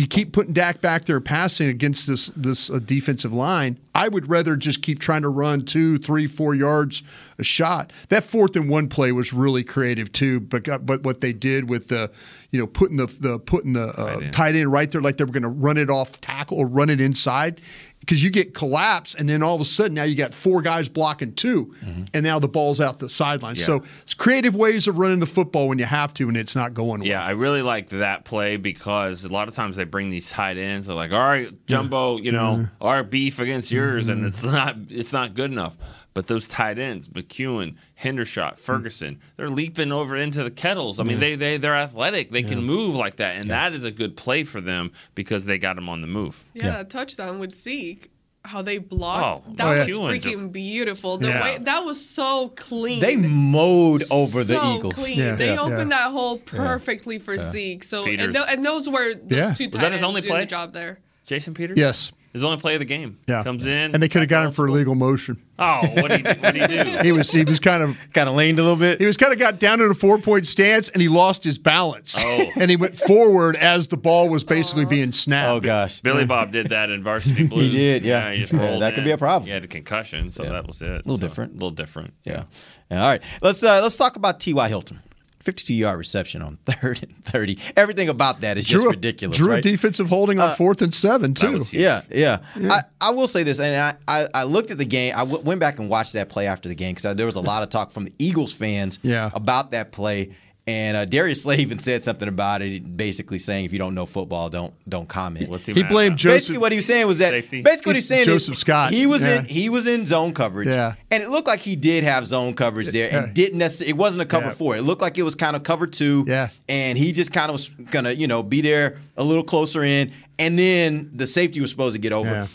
[0.00, 3.78] you keep putting Dak back there passing against this this uh, defensive line.
[3.94, 7.02] I would rather just keep trying to run two, three, four yards
[7.38, 7.92] a shot.
[8.08, 10.40] That fourth and one play was really creative too.
[10.40, 12.10] But but what they did with the,
[12.50, 15.32] you know, putting the the putting the uh, tight end right there, like they were
[15.32, 17.60] going to run it off tackle or run it inside.
[18.00, 20.88] Because you get collapse, and then all of a sudden now you got four guys
[20.88, 22.02] blocking 2 mm-hmm.
[22.14, 23.56] and now the ball's out the sideline.
[23.56, 23.64] Yeah.
[23.64, 26.72] So it's creative ways of running the football when you have to, and it's not
[26.74, 27.08] going well.
[27.08, 30.56] Yeah, I really like that play because a lot of times they bring these tight
[30.56, 30.86] ends.
[30.86, 34.28] They're like, "All right, Jumbo, you know, our beef against yours," and mm-hmm.
[34.28, 35.76] it's not it's not good enough.
[36.12, 40.98] But those tight ends, McKeon, Hendershot, Ferguson, they're leaping over into the kettles.
[40.98, 41.20] I mean, Yeah.
[41.20, 42.30] they they they're athletic.
[42.32, 45.56] They can move like that, and that is a good play for them because they
[45.58, 46.44] got them on the move.
[46.54, 48.10] Yeah, that touchdown with Zeke,
[48.44, 49.46] how they blocked.
[49.48, 49.84] Oh, that oh, yeah.
[49.84, 51.18] was freaking just- beautiful.
[51.18, 51.42] The Yeah.
[51.42, 52.98] way that was so clean.
[53.00, 54.94] They mowed over the so Eagles.
[54.94, 55.36] Clean.
[55.36, 57.40] They opened that hole perfectly for Yeah.
[57.52, 57.84] Zeke.
[57.84, 59.54] So and, tho- and those were those Yeah.
[59.54, 60.40] two Was that his ends only doing play?
[60.40, 60.98] the job there.
[61.24, 61.78] Jason Peters.
[61.78, 62.10] Yes.
[62.32, 63.18] His only play of the game.
[63.26, 63.42] Yeah.
[63.42, 65.36] comes in and they could have got him for illegal motion.
[65.58, 66.98] Oh, what he what he do?
[67.02, 69.00] he was he was kind of kind of leaned a little bit.
[69.00, 71.58] He was kind of got down in a four point stance and he lost his
[71.58, 72.16] balance.
[72.18, 72.50] Oh.
[72.56, 75.48] and he went forward as the ball was basically being snapped.
[75.50, 77.72] Oh gosh, Billy Bob did that in Varsity Blues.
[77.72, 78.30] He did, yeah.
[78.32, 79.46] he just Yeah, rolled that could be a problem.
[79.46, 80.88] He had a concussion, so that was it.
[80.88, 81.52] A little different.
[81.52, 82.14] A little different.
[82.24, 82.44] Yeah.
[82.90, 83.22] Yeah, All right.
[83.42, 84.68] Let's uh, let's talk about T.Y.
[84.68, 85.00] Hilton.
[85.42, 87.58] 52 yard reception on third and 30.
[87.76, 89.36] Everything about that is just a- ridiculous.
[89.38, 89.62] Drew a right?
[89.62, 91.62] defensive holding on Uh, fourth and seven too.
[91.72, 92.38] Yeah, yeah.
[92.56, 93.74] I, I will say this, and
[94.06, 95.14] I, I, I looked at the game.
[95.16, 97.40] I w- went back and watched that play after the game because there was a
[97.40, 99.30] lot of talk from the Eagles fans Yeah.
[99.34, 100.34] about that play.
[100.70, 104.06] And uh, Darius Slay even said something about it, basically saying, "If you don't know
[104.06, 106.36] football, don't don't comment." What's He he blamed Josiah.
[106.36, 107.62] Basically, what he was saying was that Safety?
[107.62, 108.92] basically what he's saying Joseph is Scott.
[108.92, 110.94] He was in he was in zone coverage, Yeah.
[111.10, 113.90] and it looked like he did have zone coverage there, and didn't necessarily.
[113.90, 114.52] It wasn't a cover Yeah.
[114.52, 114.76] four.
[114.76, 116.24] It looked like it was kind of cover two.
[116.28, 116.48] Yeah.
[116.68, 120.12] and he just kind of was gonna you know be there a little closer in,
[120.40, 122.48] and then the safety was supposed to get over.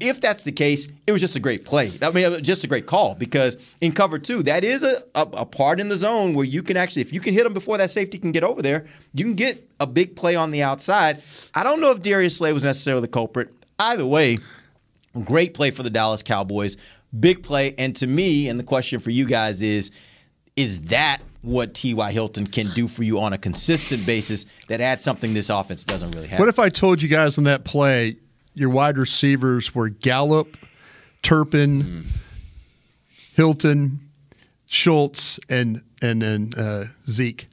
[0.00, 1.92] If that's the case, it was just a great play.
[2.02, 5.22] I mean, was just a great call because in cover two, that is a, a,
[5.22, 7.78] a part in the zone where you can actually, if you can hit him before
[7.78, 11.22] that safety can get over there, you can get a big play on the outside.
[11.54, 13.54] I don't know if Darius Slay was necessarily the culprit.
[13.78, 14.38] Either way,
[15.24, 16.76] great play for the Dallas Cowboys.
[17.18, 17.72] Big play.
[17.78, 19.92] And to me, and the question for you guys is,
[20.56, 22.12] is that what T.Y.
[22.12, 26.14] Hilton can do for you on a consistent basis that adds something this offense doesn't
[26.14, 26.38] really have?
[26.40, 28.16] What if I told you guys on that play
[28.54, 30.56] your wide receivers were Gallup,
[31.22, 32.06] Turpin,
[33.34, 34.00] Hilton,
[34.66, 37.48] Schultz, and and then uh, Zeke?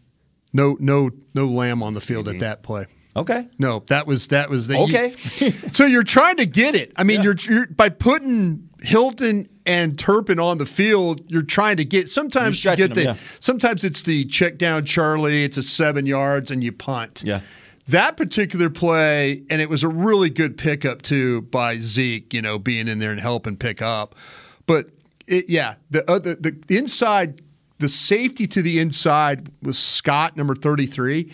[0.51, 2.87] No, no, no Lamb on the field at that play.
[3.17, 3.47] Okay.
[3.57, 5.11] No, that was that was the Okay.
[5.71, 6.91] so you're trying to get it.
[6.97, 11.21] I mean, you're, you're by putting Hilton and Turpin on the field.
[11.27, 12.09] You're trying to get.
[12.09, 13.03] Sometimes you get the.
[13.03, 13.21] them, yeah.
[13.39, 15.43] Sometimes it's the check down Charlie.
[15.43, 17.23] It's a seven yards and you punt.
[17.25, 17.41] Yeah.
[17.87, 22.33] That particular play, and it was a really good pickup too by Zeke.
[22.33, 24.15] You know, being in there and helping pick up.
[24.65, 24.89] But
[25.27, 27.41] it, yeah, the other the, the inside,
[27.79, 31.31] the safety to the inside was Scott, number thirty three,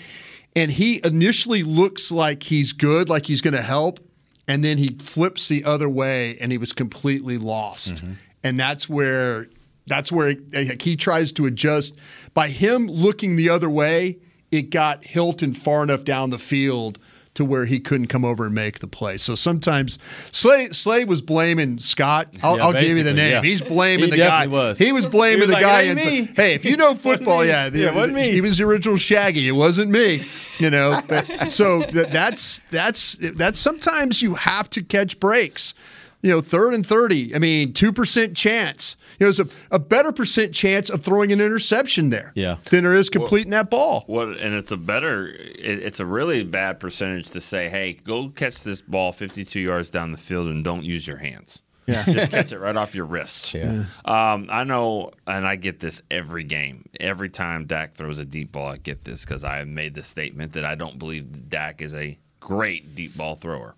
[0.55, 3.99] and he initially looks like he's good, like he's going to help,
[4.47, 7.95] and then he flips the other way, and he was completely lost.
[7.95, 8.13] Mm-hmm.
[8.43, 9.47] And that's where
[9.87, 11.95] that's where he, he tries to adjust.
[12.33, 14.19] By him looking the other way,
[14.51, 16.99] it got Hilton far enough down the field
[17.33, 19.17] to where he couldn't come over and make the play.
[19.17, 19.97] So sometimes
[20.33, 22.27] Slay, Slay was blaming Scott.
[22.43, 23.31] I'll, Yeah, I'll give you the name.
[23.31, 23.41] yeah.
[23.41, 24.47] He's blaming He the guy.
[24.47, 24.77] was.
[24.77, 25.81] He was blaming He was the like, guy.
[25.83, 28.31] "It and so- hey, if you know football, yeah, Yeah, wasn't me.
[28.31, 29.47] He was the original Shaggy.
[29.47, 30.25] It wasn't me.
[30.59, 31.01] You know.
[31.07, 35.73] But, so that, that's that's that's sometimes you have to catch breaks.
[36.21, 37.33] You know, third and 30.
[37.33, 38.95] I mean, 2% chance.
[39.21, 42.57] You know, there's a, a better percent chance of throwing an interception there Yeah.
[42.71, 44.03] than there is completing that ball.
[44.07, 48.29] What and it's a better, it, it's a really bad percentage to say, hey, go
[48.29, 51.61] catch this ball 52 yards down the field and don't use your hands.
[51.85, 52.03] Yeah.
[52.05, 53.53] Just catch it right off your wrist.
[53.53, 53.85] Yeah.
[54.05, 56.85] Um, I know, and I get this every game.
[56.99, 60.03] Every time Dak throws a deep ball, I get this because I have made the
[60.03, 63.75] statement that I don't believe Dak is a great deep ball thrower.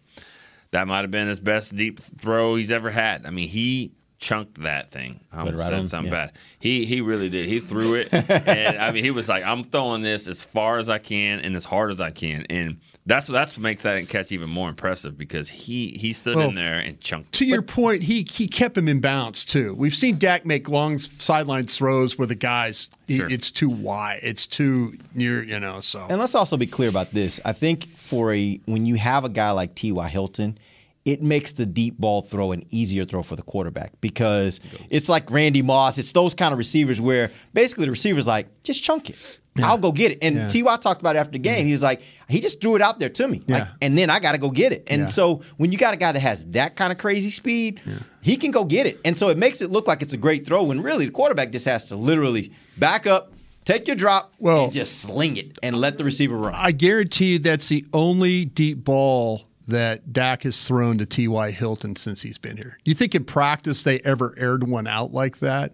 [0.71, 3.25] That might have been his best deep throw he's ever had.
[3.25, 3.91] I mean, he
[4.23, 5.19] chunked that thing.
[5.31, 6.25] I Put it almost right said on- something yeah.
[6.27, 6.37] bad.
[6.59, 7.47] He he really did.
[7.47, 10.89] He threw it, and I mean, he was like, "I'm throwing this as far as
[10.89, 14.31] I can and as hard as I can," and that's that's what makes that catch
[14.31, 17.33] even more impressive because he he stood Well, in there and chunked.
[17.33, 19.73] To your point, he he kept him in bounds too.
[19.75, 23.29] We've seen Dak make long sideline throws where the guys he- Sure.
[23.29, 25.81] it's too wide, it's too near, you know.
[25.81, 27.41] So And let's also be clear about this.
[27.43, 30.07] I think for a when you have a guy like T.Y.
[30.07, 30.57] Hilton,
[31.05, 35.29] it makes the deep ball throw an easier throw for the quarterback because it's like
[35.29, 35.97] Randy Moss.
[35.97, 39.17] It's those kind of receivers where basically the receiver's like, just chunk it.
[39.61, 40.19] I'll go get it.
[40.21, 40.47] And Yeah.
[40.47, 40.77] T.Y.
[40.77, 41.65] talked about it after the game.
[41.67, 43.41] He was like, he just threw it out there to me.
[43.47, 44.87] Like, and then I got to go get it.
[44.89, 45.07] And Yeah.
[45.07, 47.81] so when you got a guy that has that kind of crazy speed,
[48.21, 48.99] he can go get it.
[49.05, 51.51] And so it makes it look like it's a great throw when really the quarterback
[51.51, 53.33] just has to literally back up,
[53.65, 56.53] take your drop, Well- and just sling it and let the receiver run.
[56.55, 61.51] I guarantee you that's the only deep ball that Dak has thrown to T.Y.
[61.51, 62.77] Hilton since he's been here.
[62.83, 65.73] Do you think in practice they ever aired one out like that?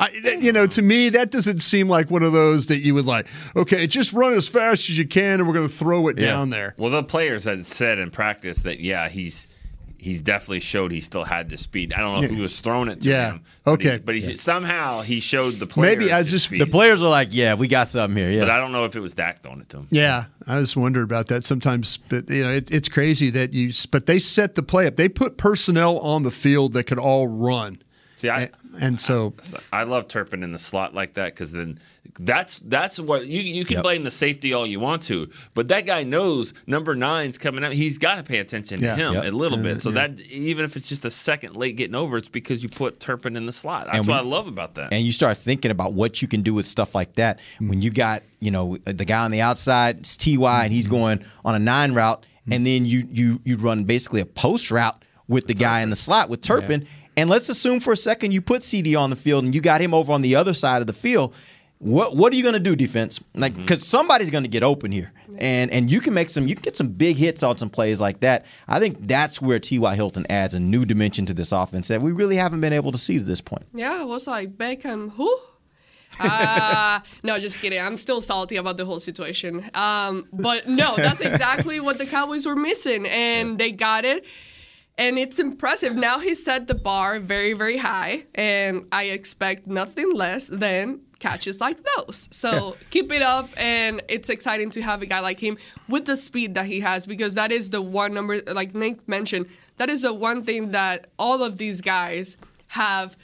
[0.00, 3.06] I, you know, to me, that doesn't seem like one of those that you would
[3.06, 3.26] like.
[3.54, 6.50] Okay, just run as fast as you can, and we're going to throw it down
[6.50, 6.74] there.
[6.76, 9.46] Well, the players had said in practice that yeah, he's
[10.04, 11.92] he's definitely showed he still had the speed.
[11.92, 12.28] I don't know Yeah.
[12.36, 13.32] who was throwing it to Yeah.
[13.32, 13.40] him.
[13.64, 14.02] but he- Okay.
[14.04, 15.96] but he, somehow he showed the players.
[15.98, 16.60] Maybe I his just- speed.
[16.60, 18.40] The players were like, "Yeah, we got something here." Yeah.
[18.40, 19.88] But I don't know if it was Dak throwing it to him.
[19.90, 21.98] Yeah, I just wonder about that sometimes.
[22.08, 23.72] But you know, it, it's crazy that you.
[23.90, 24.96] But they set the play up.
[24.96, 27.78] They put personnel on the field that could all run,
[28.24, 29.34] See, I and, and so
[29.70, 31.78] I love Turpin in the slot like that because then
[32.18, 33.82] that's that's what you you can Yep.
[33.82, 37.72] blame the safety all you want to, but that guy knows number nine's coming up.
[37.72, 38.94] He's got to pay attention Yeah.
[38.94, 39.24] to him Yep.
[39.26, 39.76] a little bit.
[39.76, 42.70] Uh, so that even if it's just a second late getting over, it's because you
[42.70, 43.86] put Turpin in the slot.
[43.86, 44.92] That's And what I love about that.
[44.92, 47.68] and you start thinking about what you can do with stuff like that mm-hmm.
[47.68, 50.96] when you got you know the guy on the outside, it's Ty, and he's mm-hmm.
[50.96, 52.64] going on a nine route, and mm-hmm.
[52.64, 56.28] then you you you run basically a post route with the guy in the slot
[56.28, 56.86] with Turpin.
[57.16, 59.80] And let's assume for a second you put CeeDee on the field and you got
[59.80, 61.34] him over on the other side of the field.
[61.78, 63.20] What what are you going to do, defense?
[63.34, 66.54] Like because somebody's going to get open here, and and you can make some you
[66.54, 68.46] can get some big hits on some plays like that.
[68.66, 69.94] I think that's where T.Y.
[69.94, 72.96] Hilton adds a new dimension to this offense that we really haven't been able to
[72.96, 73.66] see to this point.
[73.74, 75.10] Yeah, it was like Beckham.
[75.12, 75.36] Who?
[76.20, 77.80] Ah, no, just kidding.
[77.80, 79.68] I'm still salty about the whole situation.
[79.74, 84.24] Um, but no, that's exactly what the Cowboys were missing, and they got it.
[84.96, 85.96] And it's impressive.
[85.96, 91.60] Now he set the bar very, very high, and I expect nothing less than catches
[91.60, 92.28] like those.
[92.30, 96.16] So keep it up, and it's exciting to have a guy like him with the
[96.16, 99.46] speed that he has, because that is the one number, like Nick mentioned,
[99.78, 102.36] that is the one thing that all of these guys
[102.68, 103.16] have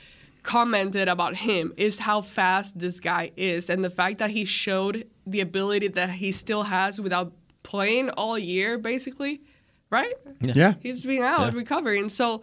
[0.43, 5.07] commented about him is how fast this guy is and the fact that he showed
[5.27, 9.41] the ability that he still has without playing all year basically
[9.91, 10.15] right?
[10.41, 12.09] Yeah, he's been out recovering.
[12.09, 12.43] So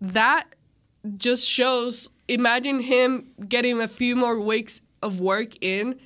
[0.00, 0.54] that
[1.16, 5.98] just shows imagine him getting a few more weeks of work in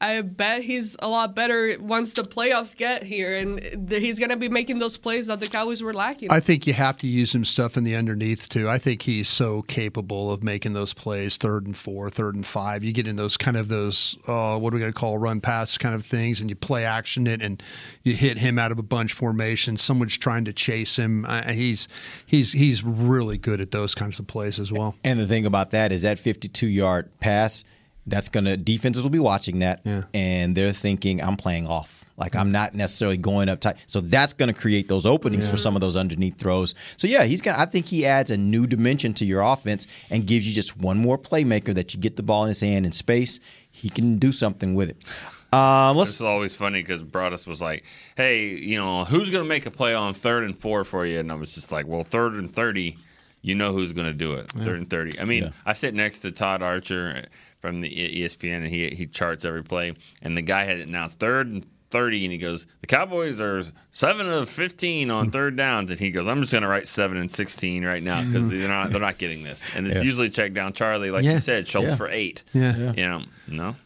[0.00, 4.30] I bet he's a lot better once the playoffs get here, and th- he's going
[4.30, 6.30] to be making those plays that the Cowboys were lacking.
[6.30, 8.68] I think you have to use him stuff in the underneath too.
[8.68, 12.84] I think he's so capable of making those plays, third and four, third and five.
[12.84, 15.40] You get in those kind of those uh, what are we going to call run
[15.40, 17.60] pass kind of things, and you play action it, and
[18.04, 19.76] you hit him out of a bunch formation.
[19.76, 21.24] Someone's trying to chase him.
[21.24, 21.88] Uh, he's
[22.24, 24.94] he's he's really good at those kinds of plays as well.
[25.02, 27.64] And the thing about that is that 52 yard pass,
[28.08, 30.02] that's going to, defenses will be watching that Yeah.
[30.14, 32.04] and they're thinking, I'm playing off.
[32.16, 33.76] Like I'm not necessarily going up tight.
[33.86, 36.74] So that's going to create those openings for some of those underneath throws.
[36.96, 39.86] So yeah, he's going to, I think he adds a new dimension to your offense
[40.10, 42.86] and gives you just one more playmaker that you get the ball in his hand
[42.86, 43.38] in space.
[43.70, 45.04] He can do something with it.
[45.52, 47.84] Um, let's It's always funny because Broaddus was like,
[48.16, 51.20] "Hey, you know, who's going to make a play on third and four for you?"
[51.20, 52.98] And I was just like, "Well, third and thirty,
[53.40, 54.50] you know who's going to do it.
[54.50, 55.18] Third and thirty.
[55.18, 55.50] I mean, Yeah.
[55.64, 57.24] I sit next to Todd Archer
[57.60, 59.94] from the E- ESPN, and he he charts every play.
[60.22, 64.28] And the guy had announced third and thirty, and he goes, "The Cowboys are seven
[64.28, 67.30] of fifteen on third downs." And he goes, "I'm just going to write seven and
[67.32, 70.02] sixteen right now because they're not they're not getting this." And it's Yeah.
[70.02, 71.34] usually check down Charlie, like Yeah.
[71.34, 71.96] you said, Schultz Yeah.
[71.96, 72.42] for eight.
[72.52, 72.92] Yeah.
[72.96, 73.76] You know, no.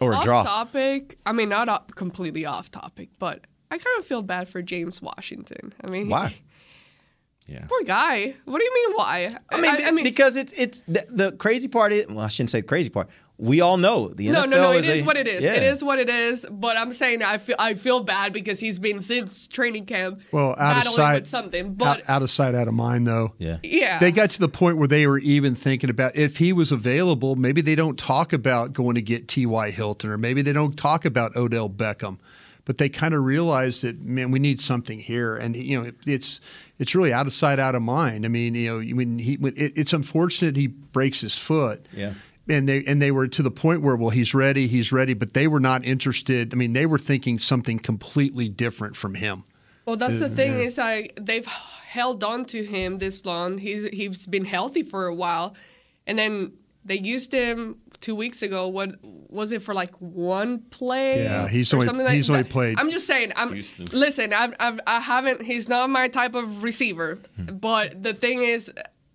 [0.00, 0.42] or a off draw.
[0.44, 1.18] topic.
[1.26, 5.02] I mean, not off, completely off topic, but I kind of feel bad for James
[5.02, 5.74] Washington.
[5.86, 6.34] I mean, he- Why?
[7.50, 7.64] Yeah.
[7.68, 8.34] Poor guy.
[8.44, 9.28] What do you mean why?
[9.50, 12.66] I mean, because it's it's the, the crazy part is well, I shouldn't say the
[12.66, 13.08] crazy part.
[13.38, 14.72] We all know the no, NFL no, no.
[14.72, 15.42] It is is a- what it is.
[15.42, 15.54] Yeah.
[15.54, 16.44] It is what it is.
[16.50, 20.54] But I'm saying I feel I feel bad because he's been since training camp Well,
[20.58, 21.72] out of sight, with something.
[21.74, 23.32] But out, out of sight, out of mind, though.
[23.38, 23.56] Yeah.
[23.62, 23.98] Yeah.
[23.98, 27.34] They got to the point where they were even thinking about if he was available,
[27.34, 29.70] maybe they don't talk about going to get T.Y.
[29.70, 32.18] Hilton or maybe they don't talk about Odell Beckham.
[32.70, 35.36] But they kind of realized that, man, we need something here.
[35.36, 36.40] And, you know, it's
[36.78, 38.24] it's really out of sight, out of mind.
[38.24, 41.84] I mean, you know, when he, when it, it's unfortunate he breaks his foot.
[41.92, 42.12] Yeah.
[42.48, 45.34] And they and they were to the point where well he's ready he's ready but
[45.34, 49.42] they were not interested I mean they were thinking something completely different from him
[49.84, 50.66] Well, that's the thing yeah.
[50.66, 53.58] is like they've held on to him this long.
[53.58, 55.56] He's he's been healthy for a while,
[56.06, 56.52] and then
[56.84, 58.68] they used him two weeks ago.
[58.68, 58.96] What
[59.28, 59.74] was it for?
[59.74, 61.22] Like one play?
[61.24, 62.50] Yeah, he's only- something like he's only that?
[62.50, 63.32] played- I'm just saying.
[63.36, 63.86] I'm Houston.
[63.92, 64.32] listen.
[64.32, 65.42] I've, I've I haven't.
[65.42, 67.18] He's not my type of receiver.
[67.36, 67.56] Hmm.
[67.56, 68.68] But the thing is,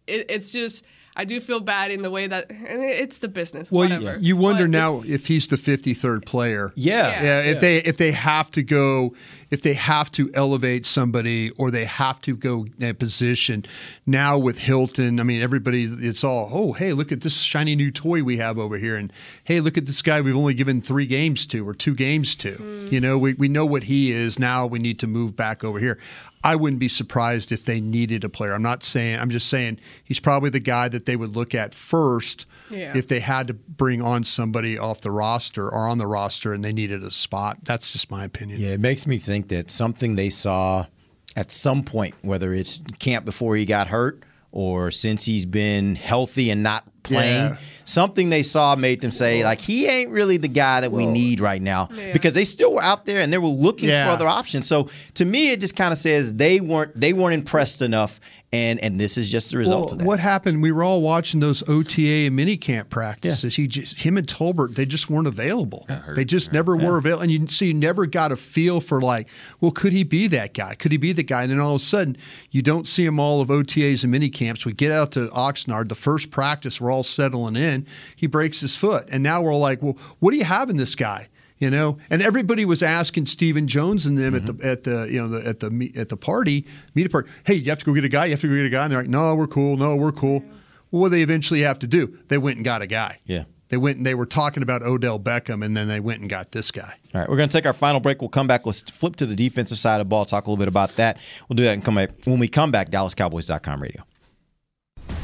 [0.08, 0.84] it, it's just.
[1.18, 3.72] I do feel bad in the way that and it's the business.
[3.72, 4.20] Well, whatever.
[4.20, 6.74] you, you wonder now if he's the 53rd player.
[6.76, 7.24] Yeah.
[7.24, 7.40] yeah.
[7.40, 7.60] If Yeah.
[7.62, 9.16] they if they have to go,
[9.50, 13.66] if they have to elevate somebody or they have to go in a position.
[14.06, 17.92] Now with Hilton, I mean, everybody, it's all, oh, hey, look at this shiny new
[17.92, 19.12] toy we have over here, and
[19.44, 22.54] hey, look at this guy we've only given three games to or two games to.
[22.56, 22.88] Hmm.
[22.92, 24.38] You know, we we know what he is.
[24.40, 25.98] Now we need to move back over here.
[26.44, 28.54] I wouldn't be surprised if they needed a player.
[28.54, 29.18] I'm not saying.
[29.20, 32.96] I'm just saying he's probably the guy that they would look at first Yeah.
[32.96, 36.64] if they had to bring on somebody off the roster or on the roster and
[36.64, 37.58] they needed a spot.
[37.64, 38.60] That's just my opinion.
[38.60, 40.86] Yeah, it makes me think that something they saw
[41.36, 46.50] at some point, whether it's camp before he got hurt or since he's been healthy
[46.50, 47.58] and not playing, Yeah.
[47.86, 51.40] Something they saw made them say, like, he ain't really the guy that we need
[51.40, 51.88] right now.
[51.96, 52.12] Yeah.
[52.14, 54.06] Because they still were out there and they were looking Yeah.
[54.08, 54.68] for other options.
[54.68, 58.20] So to me, it just kind of says they weren't they weren't impressed enough
[58.54, 60.06] and and this is just the result Well, of that.
[60.08, 60.62] what happened?
[60.62, 63.56] We were all watching those OTA and minicamp practices.
[63.56, 65.88] He just, him and Tolbert, they just weren't available.
[66.16, 67.24] They just never were available.
[67.24, 69.28] And you so you never got a feel for like,
[69.60, 70.76] well, could he be that guy?
[70.76, 71.42] Could he be the guy?
[71.44, 72.16] And then all of a sudden,
[72.52, 74.64] you don't see him all of OTAs and minicamps.
[74.66, 77.75] We get out to Oxnard, the first practice, we're all settling in.
[78.16, 80.96] He breaks his foot, and now we're like, well, what do you have in this
[80.96, 81.30] guy?
[81.58, 84.58] You know, and everybody was asking Stephen Jones and them at mm-hmm.
[84.58, 86.66] the at the you know the, at the me- at the party
[86.96, 87.30] meet party.
[87.46, 88.26] Hey, you have to go get a guy.
[88.26, 88.84] You have to go get a guy.
[88.84, 89.78] And they're like, No, we're cool.
[89.78, 90.44] No, we're cool.
[90.92, 92.18] Well, what do they eventually have to do?
[92.28, 93.20] They went and got a guy.
[93.26, 93.46] Yeah.
[93.70, 96.52] They went and they were talking about Odell Beckham, and then they went and got
[96.52, 96.94] this guy.
[97.14, 98.22] All right, we're going to take our final break.
[98.22, 98.66] We'll come back.
[98.66, 101.18] Let's flip to the defensive side of the ball, talk a little bit about that.
[101.50, 102.90] We'll do that and come back when we come back.
[102.92, 104.04] DallasCowboys.com radio.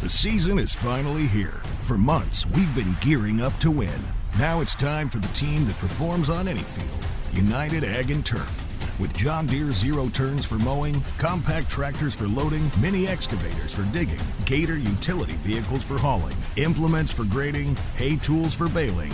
[0.02, 1.62] The season is finally here.
[1.84, 4.02] For months, we've been gearing up to win.
[4.40, 9.00] Now it's time for the team that performs on any field United Ag and Turf.
[9.00, 14.18] With John Deere zero turns for mowing, compact tractors for loading, mini excavators for digging,
[14.46, 19.14] Gator utility vehicles for hauling, implements for grading, hay tools for baling.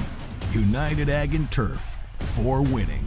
[0.54, 3.07] United Ag and Turf for winning.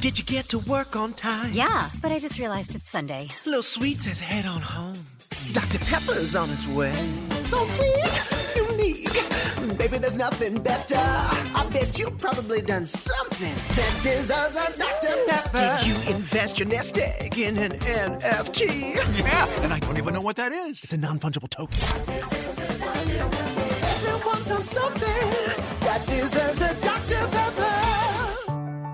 [0.00, 1.52] Did you get to work on time?
[1.52, 3.28] Yeah, but I just realized it's Sunday.
[3.44, 4.94] Little Sweet says head on home.
[5.52, 5.78] Dr.
[5.80, 6.94] Pepper's on its way.
[7.42, 7.96] So sweet,
[8.54, 9.12] unique.
[9.76, 10.94] Baby, there's nothing better.
[10.96, 15.16] I bet you've probably done something that deserves a Dr.
[15.26, 15.78] Pepper.
[15.82, 18.94] Did you invest your nest egg in an NFT?
[19.18, 20.84] Yeah, and I don't even know what that is.
[20.84, 21.76] It's a non fungible token.
[24.06, 27.17] Everyone's done something that deserves a Dr.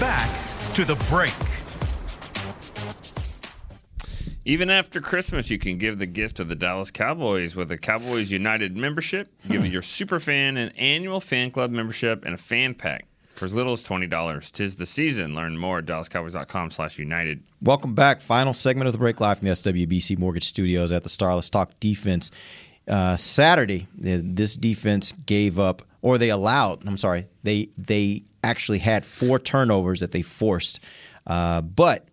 [0.00, 0.30] Back
[0.72, 1.34] to the break.
[4.46, 8.30] Even after Christmas, you can give the gift of the Dallas Cowboys with a Cowboys
[8.30, 9.28] United membership.
[9.46, 13.54] Give your super fan an annual fan club membership and a fan pack for as
[13.54, 14.50] little as twenty dollars.
[14.50, 15.34] Tis the season.
[15.34, 17.42] Learn more at DallasCowboys.com/slash/united.
[17.60, 18.22] Welcome back.
[18.22, 21.34] Final segment of the break live from the SWBC Mortgage Studios at the Star.
[21.34, 22.30] Let's talk defense.
[22.88, 26.88] Uh, Saturday, this defense gave up, or they allowed.
[26.88, 30.80] I'm sorry, they they actually had four turnovers that they forced,
[31.26, 32.08] uh, but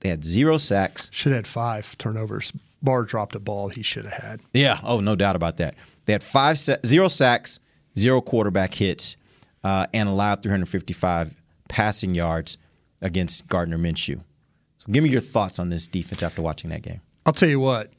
[0.00, 1.08] they had zero sacks.
[1.12, 2.52] Should have had five turnovers.
[2.82, 4.40] Barr dropped a ball he should have had.
[4.52, 4.78] Yeah.
[4.82, 5.74] Oh, no doubt about that.
[6.04, 7.58] They had five sa- zero sacks,
[7.98, 9.16] zero quarterback hits,
[9.64, 11.34] uh, and allowed 355
[11.68, 12.58] passing yards
[13.00, 14.20] against Gardner Minshew.
[14.76, 17.00] So, give me your thoughts on this defense after watching that game.
[17.24, 17.92] I'll tell you what,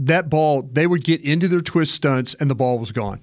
[0.00, 3.20] that ball, they would get into their twist stunts and the ball was gone.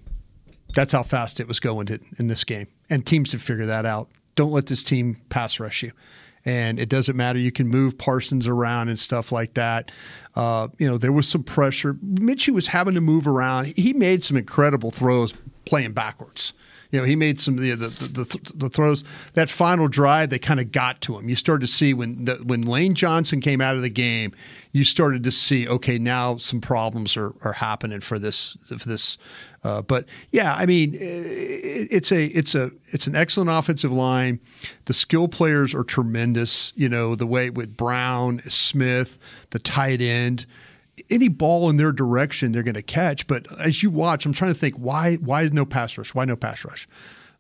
[0.76, 2.68] That's how fast it was going to, in this game.
[2.90, 4.10] And teams have figured that out.
[4.36, 5.92] Don't let this team pass rush you.
[6.44, 7.40] And it doesn't matter.
[7.40, 9.92] You can move Parsons around and stuff like that.
[10.36, 11.96] Uh, you know, there was some pressure.
[11.96, 13.68] Minshew was having to move around.
[13.68, 15.34] He made some incredible throws
[15.66, 16.54] playing backwards.
[16.96, 19.04] You know, he made some the the, the, the throws.
[19.34, 21.28] That final drive, they kind of got to him.
[21.28, 24.34] You started to see when the, when Lane Johnson came out of the game,
[24.72, 29.18] you started to see okay, now some problems are, are happening for this for this.
[29.66, 34.40] Uh, but yeah, I mean, it's a it's a it's an excellent offensive line.
[34.86, 36.72] The skill players are tremendous.
[36.78, 39.20] You know, the way with Brown, Smith,
[39.50, 40.46] the tight end
[41.10, 43.28] any ball in their direction they're going to catch.
[43.28, 46.14] But as you watch, I'm trying to think why why no pass rush?
[46.14, 46.88] Why no pass rush?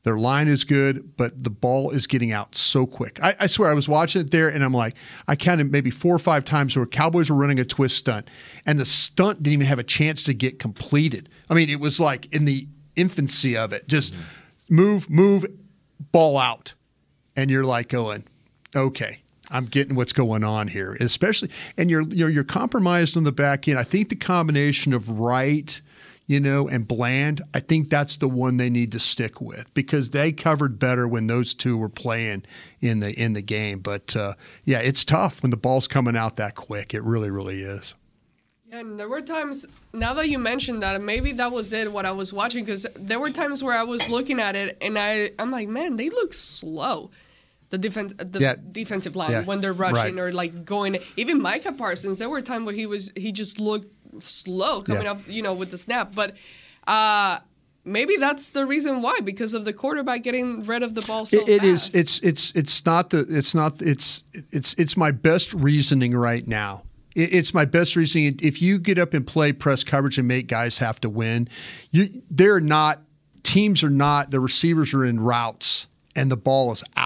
[0.03, 3.20] Their line is good, but the ball is getting out so quick.
[3.24, 4.93] I, I, swear, I was watching it there, and I'm like,
[5.28, 8.30] I counted maybe four or five times where Cowboys were running a twist stunt,
[8.68, 11.28] and the stunt didn't even have a chance to get completed.
[11.49, 14.76] I mean, it was like in the infancy of it, just mm-hmm.
[14.76, 15.47] move, move,
[16.12, 16.76] ball out,
[17.36, 18.26] and you're like going,
[18.76, 23.32] okay, I'm getting what's going on here, especially, and you're you're, you're compromised on the
[23.32, 23.80] back end.
[23.80, 25.80] I think the combination of right
[26.28, 30.10] you know, and Bland, I think that's the one they need to stick with because
[30.10, 32.46] they covered better when those two were playing
[32.82, 33.80] in the in the game.
[33.80, 34.34] But uh,
[34.64, 36.93] yeah, it's tough when the ball's coming out that quick.
[36.93, 37.93] It really, really is.
[38.72, 42.12] And there were times, now that you mentioned that, maybe that was it, what I
[42.12, 45.50] was watching, because there were times where I was looking at it and I, I'm
[45.50, 47.10] like, man, they look slow
[47.70, 48.55] the defense the yeah.
[48.72, 49.43] defensive line yeah.
[49.43, 50.24] when they're rushing right.
[50.24, 53.91] or like going even Micah Parsons there were times where he was he just looked
[54.22, 55.11] slow coming yeah.
[55.11, 56.36] up you know with the snap but
[56.88, 57.39] uh
[57.84, 61.38] maybe that's the reason why because of the quarterback getting rid of the ball so
[61.39, 65.53] it, it is, it's it's it's not the it's not it's it's it's my best
[65.53, 66.84] reasoning right now
[67.16, 70.78] it's my best reasoning if you get up and play press coverage and make guys
[70.80, 71.47] have to win
[71.91, 73.01] you they're not
[73.43, 77.05] teams are not the receivers are in routes and the ball is out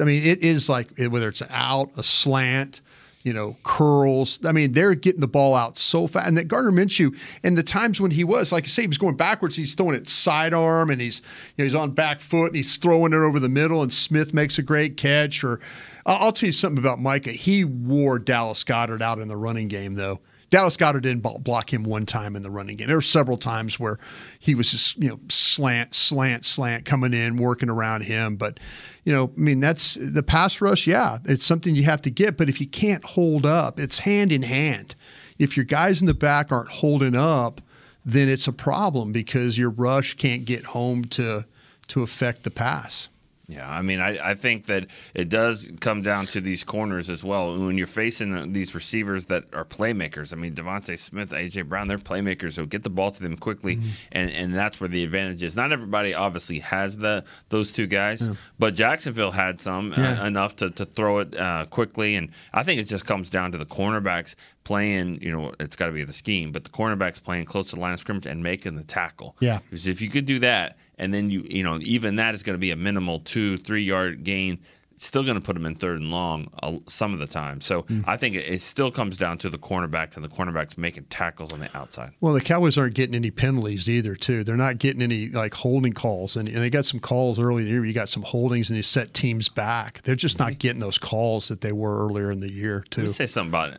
[0.00, 2.80] I mean, it is like eh, whether it's out, a slant,
[3.22, 4.40] you know, curls.
[4.44, 6.28] I mean, they're getting the ball out so fast.
[6.28, 8.98] And that Gardner Minshew, and the times when he was, like I say, he was
[8.98, 11.20] going backwards, he's throwing it sidearm and he's
[11.56, 14.34] you know, he's on back foot and he's throwing it over the middle, and Smith
[14.34, 15.44] makes a great catch.
[15.44, 15.60] Or
[16.06, 17.32] I'll tell you something about Micah.
[17.32, 20.20] He wore Dallas Goedert out in the running game, though.
[20.52, 22.86] Dallas Goedert didn't block him one time in the running game.
[22.86, 23.98] There were several times where
[24.38, 28.36] he was just, you know, slant, slant, slant coming in, working around him.
[28.36, 28.60] But,
[29.04, 30.86] you know, I mean, that's the pass rush.
[30.86, 32.36] Yeah, it's something you have to get.
[32.36, 34.94] But if you can't hold up, it's hand in hand.
[35.38, 37.62] If your guys in the back aren't holding up,
[38.04, 41.46] then it's a problem because your rush can't get home to
[41.88, 43.08] to affect the pass.
[43.48, 47.24] Yeah, I mean, I, I think that it does come down to these corners as
[47.24, 47.58] well.
[47.58, 51.98] When you're facing these receivers that are playmakers, I mean, DeVonta Smith, AJ Brown, they're
[51.98, 53.88] playmakers, so get the ball to them quickly, mm-hmm.
[54.12, 55.56] and, and that's where the advantage is.
[55.56, 58.34] Not everybody obviously has the those two guys, yeah.
[58.58, 60.22] but Jacksonville had some yeah.
[60.22, 63.52] uh, enough to, to throw it uh, quickly, and I think it just comes down
[63.52, 67.22] to the cornerbacks playing, you know, it's got to be the scheme, but the cornerbacks
[67.22, 69.36] playing close to the line of scrimmage and making the tackle.
[69.40, 69.58] Yeah.
[69.58, 72.54] Because if you could do that, and then you, you know, even that is going
[72.54, 74.60] to be a minimal two, three yard gain.
[74.98, 77.60] Still going to put them in third and long uh, some of the time.
[77.60, 78.04] So mm.
[78.06, 81.52] I think it, it, still comes down to the cornerbacks and the cornerbacks making tackles
[81.52, 82.12] on the outside.
[82.20, 84.44] Well, the Cowboys aren't getting any penalties either, too.
[84.44, 87.68] They're not getting any like holding calls, and, and they got some calls early in
[87.68, 87.84] the year.
[87.84, 90.02] You got some holdings, and they set teams back.
[90.02, 93.00] They're just not getting those calls that they were earlier in the year, too.
[93.00, 93.72] Let me say something about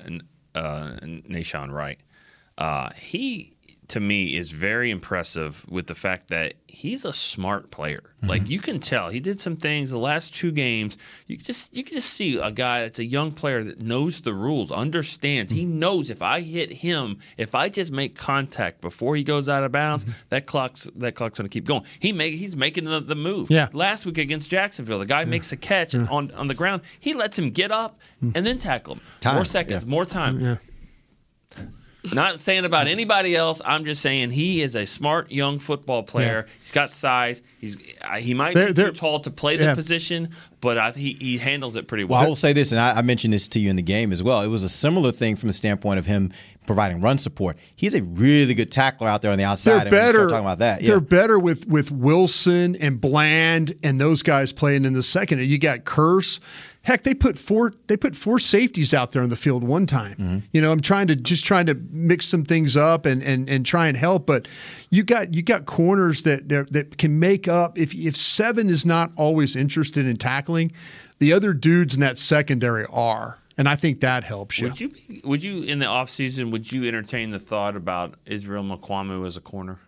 [0.56, 2.02] uh, Nahshon Wright.
[2.58, 3.53] Uh, he
[3.90, 8.02] to me is very impressive with the fact that he's a smart player.
[8.18, 8.28] Mm-hmm.
[8.28, 10.98] Like you can tell, he did some things the last two games.
[11.28, 14.34] You just you can just see a guy that's a young player that knows the
[14.34, 15.52] rules, understands.
[15.52, 15.60] Mm-hmm.
[15.60, 19.64] He knows if I hit him, if I just make contact before he goes out
[19.64, 20.14] of bounds, mm-hmm.
[20.30, 21.84] that clock's that clock's going to keep going.
[22.00, 23.52] He make he's making the, the move.
[23.52, 23.70] Yeah.
[23.74, 25.26] Last week against Jacksonville, the guy yeah.
[25.26, 26.08] makes a catch yeah.
[26.10, 26.82] on on the ground.
[27.00, 28.36] He lets him get up mm.
[28.36, 29.02] and then tackle him.
[29.20, 29.36] Time.
[29.36, 29.90] More seconds, yeah.
[29.90, 30.60] more time.
[32.04, 33.62] Yeah Not saying about anybody else.
[33.66, 36.48] I'm just saying he is a smart young football player.
[36.62, 37.42] He's got size.
[37.60, 40.30] He's uh, he might They're- be they're- too tall to play the position,
[40.62, 42.20] but I, he he handles it pretty well.
[42.20, 44.12] Well, I will say this, and I, I mentioned this to you in the game
[44.12, 44.42] as well.
[44.42, 46.32] It was a similar thing from the standpoint of him
[46.66, 47.58] providing run support.
[47.76, 49.72] He's a really good tackler out there on the outside.
[49.72, 50.30] They're and when you start better.
[50.30, 50.82] talking about that.
[50.84, 51.00] They're Yeah.
[51.00, 55.40] better with with Wilson and Bland and those guys playing in the second.
[55.42, 56.40] You got Kearse.
[56.84, 60.18] Heck, they put four they put four safeties out there on the field one time.
[60.18, 60.38] Mm-hmm.
[60.52, 63.66] You know, I'm trying to just trying to mix some things up and and and
[63.66, 64.50] try and help, but
[64.90, 68.86] you got you got corners that that that can make up if if seven is
[68.86, 70.74] not always interested in tackling,
[71.20, 73.40] the other dudes in that secondary are.
[73.58, 74.68] And I think that helps you.
[74.70, 78.64] Would you be, would you in the offseason, would you entertain the thought about Israel
[78.64, 79.80] Mukuamu as a corner?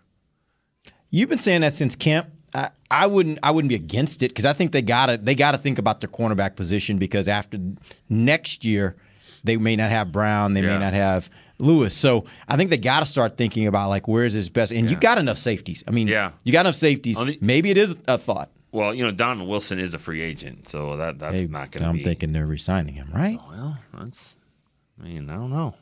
[1.10, 2.30] You've been saying that since camp.
[2.54, 3.38] I, I wouldn't.
[3.42, 5.16] I wouldn't be against it because I think they gotta.
[5.18, 7.58] They gotta think about their cornerback position because after
[8.08, 8.96] next year,
[9.44, 10.54] they may not have Brown.
[10.54, 10.78] They Yeah.
[10.78, 11.28] may not have
[11.58, 11.94] Lewis.
[11.96, 14.72] So I think they got to start thinking about like where's his best.
[14.72, 15.82] And you got enough safeties.
[15.86, 16.32] I mean, Yeah.
[16.44, 17.18] you got enough safeties.
[17.18, 18.50] The- Maybe it is a thought.
[18.72, 21.82] Well, you know, Donovan Wilson is a free agent, so that that's Hey, not going
[21.82, 22.02] to I'm be.
[22.04, 23.38] thinking they're resigning him, right?
[23.40, 24.36] Oh, well, that's.
[25.00, 25.74] I mean, I don't know.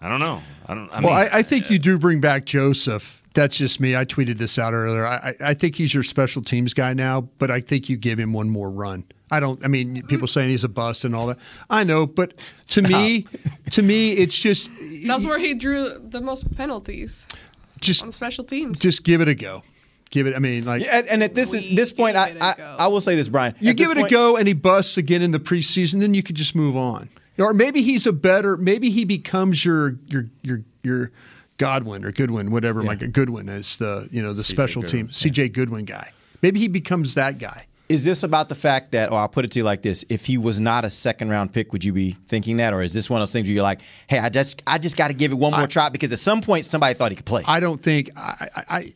[0.00, 0.42] I don't know.
[0.66, 0.88] I don't.
[0.90, 3.19] I well, mean, I, I think you do bring back Joseph.
[3.34, 3.94] That's just me.
[3.94, 5.06] I tweeted this out earlier.
[5.06, 8.18] I, I I think he's your special teams guy now, but I think you give
[8.18, 9.04] him one more run.
[9.30, 9.64] I don't.
[9.64, 10.06] I mean, mm-hmm.
[10.08, 11.38] people saying he's a bust and all that.
[11.68, 12.34] I know, but
[12.68, 13.26] to me,
[13.70, 14.68] to me, it's just
[15.06, 17.26] That's where he drew the most penalties
[17.80, 18.78] just on special teams.
[18.78, 19.62] just give it a go.
[20.10, 20.34] Give it.
[20.34, 23.14] I mean, like Yeah, and, and at this this point, I, I I will say
[23.14, 23.54] this, Bryan.
[23.60, 26.14] you At give it point- a go, and he busts again in the preseason, then
[26.14, 27.08] you could just move on.
[27.38, 28.56] Or maybe he's a better.
[28.56, 31.12] Maybe he becomes your your your your
[31.60, 32.82] Godwin or Goodwin, whatever.
[32.82, 35.48] Like a Goodwin is the you know the special team Goodwin, C.J.
[35.50, 36.10] Goodwin guy.
[36.40, 37.66] Maybe he becomes that guy.
[37.90, 40.24] Is this about the fact that, or I'll put it to you like this: If
[40.24, 43.10] he was not a second round pick, would you be thinking that, or is this
[43.10, 45.32] one of those things where you're like, "Hey, I just, I just got to give
[45.32, 47.78] it one more try because at some point somebody thought he could play." I don't
[47.78, 48.94] think I, I, I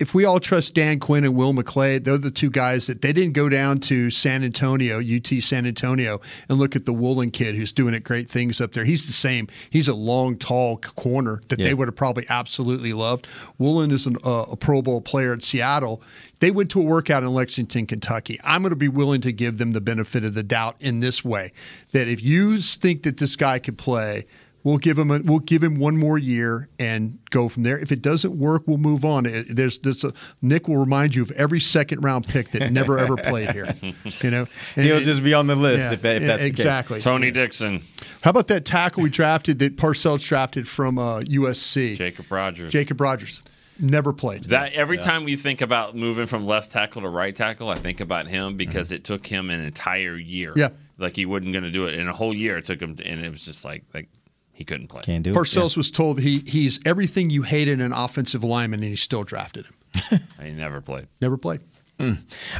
[0.00, 3.12] if we all trust Dan Quinn and Will McClay, they're the two guys that they
[3.12, 7.54] didn't go down to San Antonio, UT San Antonio, and look at the Woolen kid
[7.54, 8.84] who's doing it great things up there.
[8.84, 9.46] He's the same.
[9.70, 11.66] He's a long, tall corner that Yeah.
[11.66, 13.28] they would have probably absolutely loved.
[13.58, 16.02] Woolen is an, uh, a Pro Bowl player at Seattle.
[16.40, 18.40] They went to a workout in Lexington, Kentucky.
[18.42, 21.24] I'm going to be willing to give them the benefit of the doubt in this
[21.24, 21.52] way
[21.92, 24.26] that if you think that this guy could play,
[24.64, 27.78] We'll give him a, we'll give him one more year and go from there.
[27.78, 29.26] If it doesn't work, we'll move on.
[29.26, 32.98] It- There's this a, Nick will remind you of every second round pick that never
[32.98, 33.74] ever played here.
[33.82, 34.46] You know,
[34.76, 36.58] And He'll it- just be on the list yeah, if, if yeah, that's the case.
[36.60, 37.00] exactly.
[37.02, 37.82] Tony Dixon,
[38.22, 41.96] How about that tackle we drafted that Parcells drafted from uh, USC?
[41.96, 42.72] Jacob Rogers.
[42.72, 43.42] Jacob Rogers
[43.78, 44.44] never played.
[44.44, 48.00] That every time we think about moving from left tackle to right tackle, I think
[48.00, 50.54] about him because it took him an entire year.
[50.56, 50.70] Yeah.
[50.96, 52.56] like he wasn't going to do it in a whole year.
[52.56, 54.08] It took him, and it was just like like
[54.54, 55.02] he couldn't play.
[55.02, 55.34] Can't do it.
[55.36, 59.22] Parcells was told he he's everything you hate in an offensive lineman, and he still
[59.24, 60.20] drafted him.
[60.42, 61.06] He never played.
[61.20, 61.60] Never played.
[62.00, 62.08] All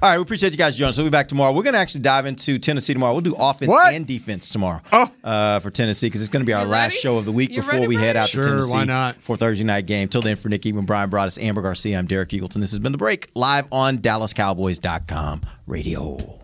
[0.00, 0.96] right, we appreciate you guys joining us.
[0.96, 1.52] We'll be back tomorrow.
[1.52, 3.12] We're going to actually dive into Tennessee tomorrow.
[3.14, 3.92] We'll do offense What?
[3.92, 5.10] and defense tomorrow Oh.
[5.24, 6.96] uh, for Tennessee because it's going to be our You last ready?
[6.98, 9.16] show of the week You before ready, we head out Sure, to Tennessee why not?
[9.16, 10.06] for Thursday night game.
[10.08, 12.60] Till then, for Nick Eatman, Bryan Broaddus, Ambar Garcia, I'm Derek Eagleton.
[12.60, 16.43] This has been The Break live on DallasCowboys.com radio.